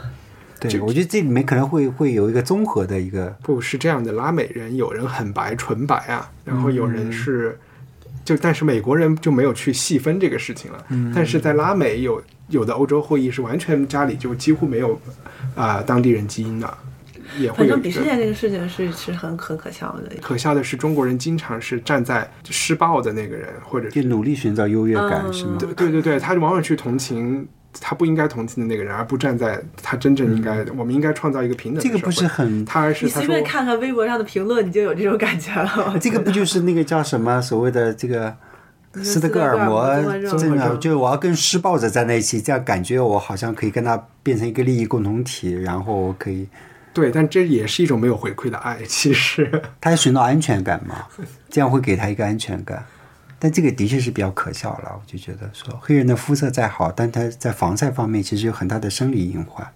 [0.58, 7.58] 对，我觉得这里面可能会会有一个综合的一个，不是这样的，拉美人有人很白纯白啊，然后有嗯人是，
[8.24, 10.82] 就但是美国人就没有去细分这个事情了。
[10.88, 14.98] 嗯但是在拉美有有的欧洲后裔是完全家里就几乎没有
[15.54, 16.78] 啊、当地人基因的，
[17.38, 17.68] 也会反。
[17.68, 20.16] 正鄙视链这个事情是是很很可笑的。
[20.20, 25.56] 可笑的是，中国人经常是站在施暴的那个人，或者就是努力寻找优越感，嗯是吗？
[25.58, 27.46] 对对对对，他往往去同情
[27.78, 31.92] 他不应该同情的那个人，而不站在他真正应该，我们应该创造一个平等的社会。
[31.94, 35.98] 这个不是很，他而是你随便看看微博上的评论，你就有这种感觉了。
[36.00, 38.34] 这个不就是那个叫什么所谓的这个
[39.02, 46.48] 斯德哥尔摩症真的，综合症就是我要跟施暴者站在一起，这样感觉我好像可以跟他变成一个利益共同体，然后我可以，
[46.96, 48.78] 对，但这也是一种没有回馈的爱。
[48.88, 51.06] 其实， 他要寻找安全感嘛，
[51.50, 52.82] 这样会给他一个安全感。
[53.38, 59.66] 但这个的确是比较可笑了，我就觉得说黑人的肤色再好，但他在防晒方面其实有很大的生理隐患，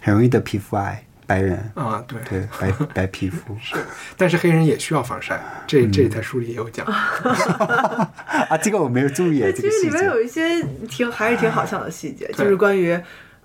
[0.00, 1.02] 很容易得皮肤癌。
[1.26, 3.76] 白人啊，对，对白白皮肤 是
[4.16, 6.86] 但是黑人也需要防晒，这这在书里也有讲。
[8.48, 10.04] 啊，这个我没有注意这其实里面。
[10.06, 12.98] 有一些挺还是挺好笑的细节，就是关于。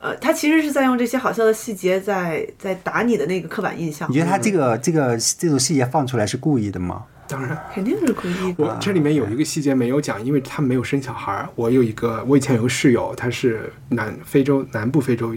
[0.04, 7.06] 呃，他其实是在用这些好笑的细节在在打你的那个刻板印象你，觉得他这个这个这种细节放出来是故意的吗？
[7.26, 8.66] 当然，肯定是故意的。
[8.66, 11.48] 我这里面有一个细节没有讲，因为他没有生小孩儿。
[11.56, 15.34] 我有一个，我以前有个室友，他是南非洲南部非洲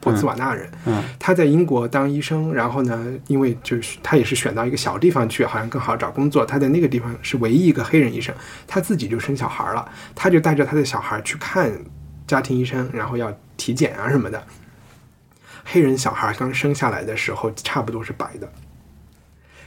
[0.00, 6.44] 博茨瓦纳人，嗯他在英国当医生，然后呢，因为就是他也是选到一个小地方去，好像更好找工作。
[6.44, 8.34] 他在那个地方是唯一一个黑人医生，
[8.66, 11.70] 他自己就生小孩了，他就带着他的小孩去看
[12.26, 14.42] 家庭医生，然后要体检啊什么的。
[15.64, 18.50] 黑人小孩刚生下来的时候，差不多是白的，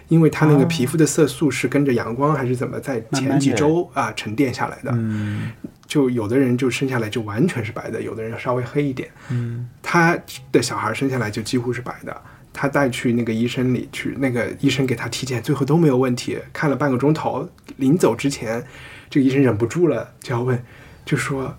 [0.07, 4.91] 因为他那个皮肤的色素是跟着阳光还是怎么在前几周啊沉淀下来的。
[4.93, 5.51] 嗯
[5.85, 9.07] 就有的人就生下来就完全是白的，有的人稍微黑一点。
[9.29, 10.17] 嗯，他
[10.51, 12.21] 的小孩生下来就几乎是白的。
[12.51, 16.39] 他带去那个医生里去，那个医生给他体检，最后都没有问题。
[16.51, 18.63] 看了半个钟头，临走之前，
[19.09, 20.63] 这个医生忍不住了，就要问，
[21.05, 21.55] 就说，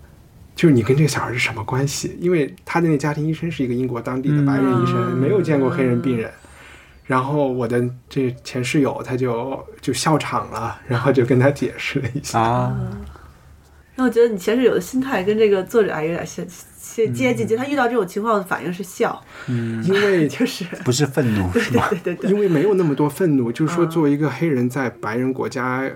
[0.55, 2.17] 就是你跟这个小孩是什么关系？
[2.19, 6.31] 因为他的那家庭医生是一个英国当地的白人医生，没有见过黑人病人。
[7.05, 12.39] 然后我的这前室友他就就笑场了，然后就跟他解释了一下。
[12.39, 12.75] 啊，
[13.95, 16.43] 那我觉得你前室友的心态跟这个作者还有点像
[16.81, 21.87] 接接近，就他遇到这种情况的反应是笑，嗯因为 就是 不是愤怒是吗？
[21.89, 25.91] 对对对因为没有那么多愤怒，就是说作为一个黑人在白人国家，呃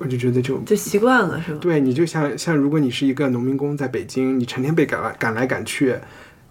[0.00, 1.58] 我就觉得就就习惯了是吧？
[1.60, 5.94] 对你就像像如果你是一个农民工在北京，你成天被赶来赶来赶去，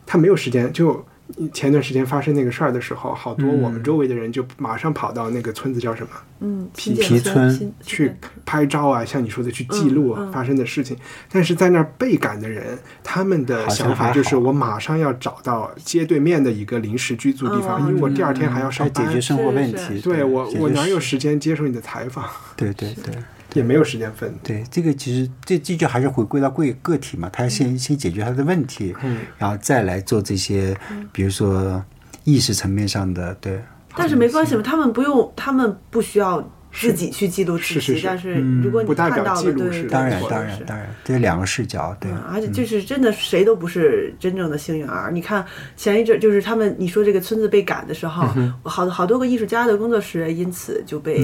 [0.06, 1.06] 他没有时间就。
[1.54, 8.12] 前段时间发生那个事儿的时候，好多我们周围的人就马上跑到那个村子叫什么嗯，皮皮村去
[8.48, 10.98] 拍照啊，像你说的去记录嗯嗯发生的事情。
[11.32, 19.22] 但是在那儿被赶的人，他们的想法就是我马上要找到街对面的一个临时居住地方，嗯因为我第二天还要来上班解决。
[19.22, 20.02] 生活问题。
[20.02, 21.00] 对我，我哪有？
[21.00, 22.26] 时间接受你的采访？
[22.58, 23.14] 对对对。
[23.54, 24.34] 也没有时间分。
[24.44, 30.78] 对，这个其实这这就还是回归到个个体嘛，他先先解决他的问题，嗯，然后再来做这些，
[31.12, 31.84] 比如说
[32.24, 33.62] 意识层面上的，对，
[33.96, 38.08] 但是没关系嘛，他们不用，他们不需要自己去记录自己，是是是。
[38.08, 45.12] 但是如果你不代表看到了，对，记录是当然当然当然，这两个视角，对，嗯，而且就是真的谁都不是真正的幸运儿。
[45.12, 45.46] 你看
[45.76, 48.28] 前一阵就是他们你说这个村子被赶的时候，
[48.64, 51.22] 好好多个艺术家的工作室因此就被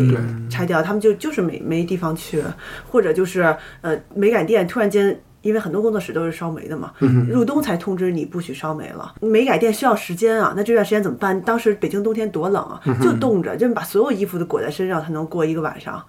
[0.49, 2.43] 拆掉，他们就就是没没地方去，
[2.89, 5.17] 或者就是呃没改店突然间。
[5.45, 6.91] 因为很多工作室都是烧煤的嘛，
[7.29, 9.13] 入冬才通知你不许烧煤了。
[9.21, 11.39] 煤改电需要时间啊，那这段时间怎么办？
[11.41, 16.03] 当时北京冬天多冷啊，就冻着，就把所有衣服都裹在身上才能过一个晚上。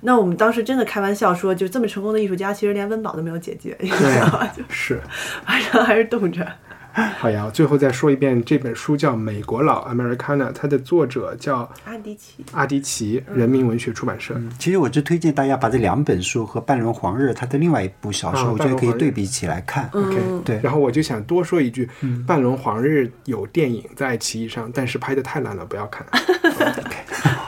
[0.00, 4.46] 那我们当时真的开玩笑说，就这么成功的艺术家，其实连温饱都没有解决，你知道吗？
[4.56, 4.98] 就是
[5.46, 6.46] 晚上还是冻着。
[7.18, 14.34] 好呀，最后再说一遍，这本书叫《美国佬 Americana》，它的作者叫阿迪奇，阿迪奇，人民文学出版社。
[14.58, 19.88] 其实我就推荐大家把这两本书和半轮黄日他的另外一部小说，啊我觉得可以对比起来看。
[19.92, 21.88] OK，对然后我就想多说一句，
[22.26, 26.06] 半轮黄日》有电影在爱奇艺上，但是拍的太烂了，不要看。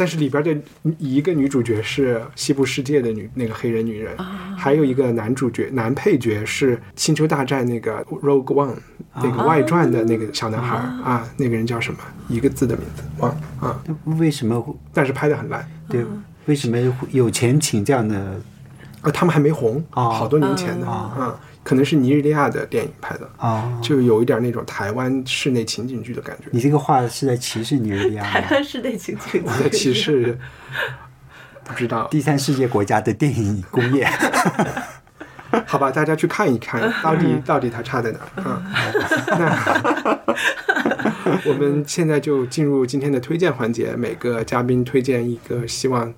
[0.00, 0.56] 但是里边的
[0.96, 4.16] 一个女主角是西部世界的女那个黑人女人，
[4.56, 8.76] 还有一个男主角男配角是《星球大战》那个 Rogue One
[9.16, 11.98] 那个外传的那个小男孩啊，那个人叫什么？
[12.30, 13.78] 一个字的名字忘了啊，
[14.18, 15.68] 为什么会但是拍的很烂。
[15.86, 16.02] 对？
[16.46, 18.40] 为什么会有钱请这样的？
[19.02, 26.46] 啊，他们还没红，哦好多年前的啊，可能是尼日利亚的电影拍的，哦，就有一点那种台湾室内情景剧的感觉。
[26.50, 28.48] 你这个话是在歧视尼日利亚台吗？
[28.52, 30.38] 湾室内情景我在歧视，
[31.64, 34.08] 不知道，第三世界国家的电影工业。
[35.66, 38.62] 好吧，大家去看一看， 到底到底它差在哪儿啊？
[39.38, 40.20] 那
[41.50, 46.14] 我们现在就进入今天的推荐环节，每个嘉宾推荐一个希望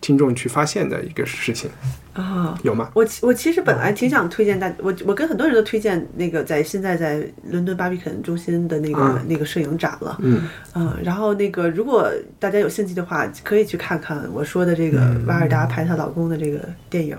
[0.00, 1.70] 听众去发现的一个事情，
[2.12, 2.58] 啊。
[2.62, 2.90] 有吗？
[2.94, 9.26] 我其我其实本来挺想推荐大我我跟很多人都推荐那个在现在在伦敦巴比肯中心的那个、嗯。
[9.28, 10.48] 那个摄影展了，嗯。
[10.74, 17.16] 嗯，然后那个如果大家有兴趣的话，可以去看看我说的这个瓦尔达拍她老公的这个电影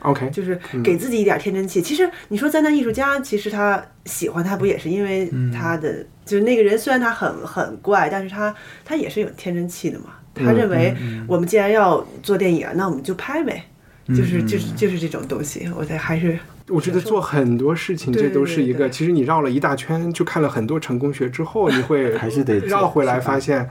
[0.00, 1.82] ，，OK，就是给自己一点天真气。
[1.82, 8.54] 其实你说灾难艺术家，其实他喜欢他不也是因为他的，就是那个人虽然他很很怪，但是他
[8.84, 10.06] 他也是有天真气的嘛。
[10.44, 10.94] 他认为
[11.26, 13.64] 我们既然要做电影，那我们就拍呗，
[14.08, 15.68] 就是就是就是这种东西。
[15.76, 18.80] 我才还是我觉得做很多事情，这都是一个。
[18.80, 23.68] 对对其实你绕了一大圈，就看了很多成功学之后，你会 还是得绕回来，发现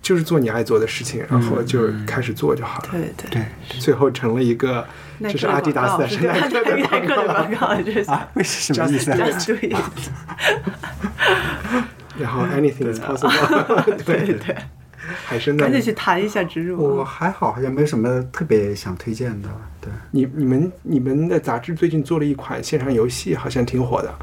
[0.00, 2.88] 就是做你爱做的事情，然后就开始做就好了。
[2.92, 3.30] 对对。
[3.30, 3.44] 对
[3.80, 4.86] 最后成了一个，
[5.22, 9.10] 这是阿迪达斯的圣诞对克的耐克的广告这是 啊，为什么意思？
[9.10, 9.18] 啊。
[12.18, 14.26] 然后 anything is possible， 对。
[14.26, 14.56] 对对，
[15.24, 16.82] 还是那赶紧去谈一下植入。
[16.82, 19.48] 我还好，好像没有什么特别想推荐的。
[19.80, 24.14] 对，你你们你们的杂志最近做了一款线上游戏，好像挺火的。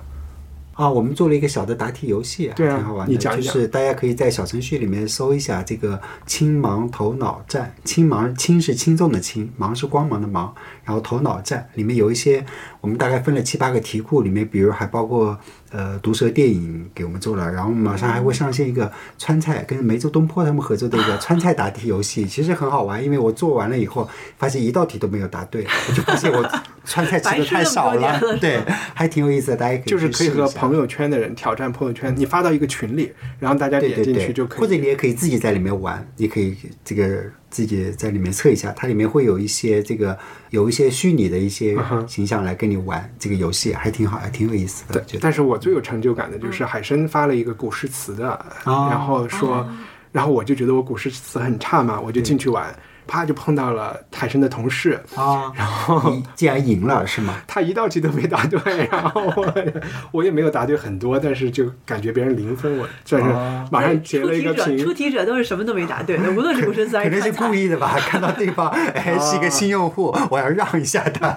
[0.74, 3.12] 啊，我们做了一个小的答题游戏，对啊挺好玩的。
[3.12, 10.56] 你讲一讲就是大家可以在小程序里面搜一下这个“青芒头脑战”，青芒青是轻重的轻，芒是光芒的芒，
[10.86, 12.46] 然后头脑战里面有一些，
[12.80, 15.38] 我们大概分了七八个题库，里面比如还包括
[15.72, 26.44] 呃毒蛇电影给我们做了，然后马上还会上线一个川菜跟梅州东坡他们合作的一个川菜答题游戏，其实很好玩，因为我做完了以后发现一道题都没有答对，我就发现我
[26.84, 28.60] 川菜吃的太少了 对，
[28.94, 34.60] 还挺有意思的，大家可以就是可以和朋友友圈的人挑战朋友圈，你发到一个群里，然后大家点进去，就可以。
[34.62, 36.56] 或者你也可以自己在里面玩，你可以
[36.86, 40.18] 这个自己在里面测一下，它里面会有一些这个
[40.52, 41.78] 有一些虚拟的一些
[42.08, 45.04] 形象来跟你玩这个游戏，还挺好，还挺有意思的。
[45.20, 48.34] 但是我最有成就感的就是海参发了一个古诗词的，
[48.66, 48.88] 哦。
[48.90, 49.68] 然后说，
[50.12, 52.74] 然后我就觉得我古诗词很差嘛，我就进去玩，
[53.10, 57.42] 啪就碰到了海参的同事，啊， 然后你竟然赢了是吗？
[57.48, 58.60] 他一道题都没答对，
[58.92, 59.54] 然后我
[60.12, 63.30] 我也没有答对很多，但是就感觉别人零分，我算是
[63.72, 64.94] 马上截了一个出题者出。
[64.94, 67.40] 题者都是什么都没答对的，无论是古诗词还可能是。
[67.40, 67.96] 故意的吧？
[68.08, 71.34] 看到对方哎是一个新用户，我要让一下他。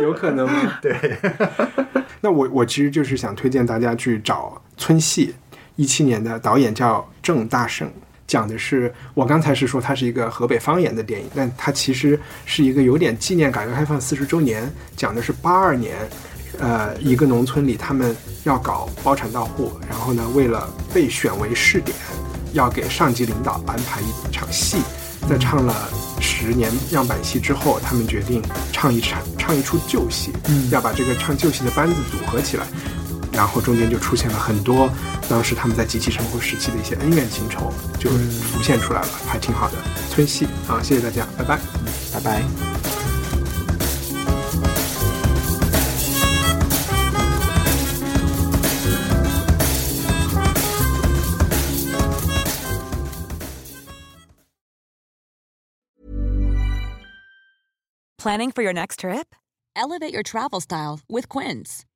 [0.00, 0.78] 有可能吗？
[0.80, 0.96] 对。
[2.22, 5.34] 那我我其实就是想推荐大家去找村戏，
[5.76, 7.90] 一七年的导演叫郑大圣，
[8.32, 15.94] 讲的是我刚才是说它是一个河北方言的电影，但它其实是一个有点纪念改革开放四十周年，讲的是八二年。
[16.58, 18.14] 呃，一个农村里，他们
[18.44, 21.94] 要搞包产到户，然后呢，为了被选为试点，
[22.52, 24.76] 要给上级领导安排一场戏，
[25.28, 25.74] 在唱了
[26.20, 30.30] 十年样板戏之后，他们决定唱一场唱一出旧戏，
[30.70, 32.66] 要把这个唱旧戏的班子组合起来，
[33.32, 34.90] 然后中间就出现了很多
[35.28, 39.78] 当时他们在集体生活时期的一些恩怨情仇，就浮现出来了，还挺好的。
[40.10, 41.58] 村戏啊，谢谢大家，拜拜。
[42.12, 42.42] 拜拜。
[58.18, 59.34] Planning for your next trip?
[59.74, 61.84] Elevate your travel style with Quince.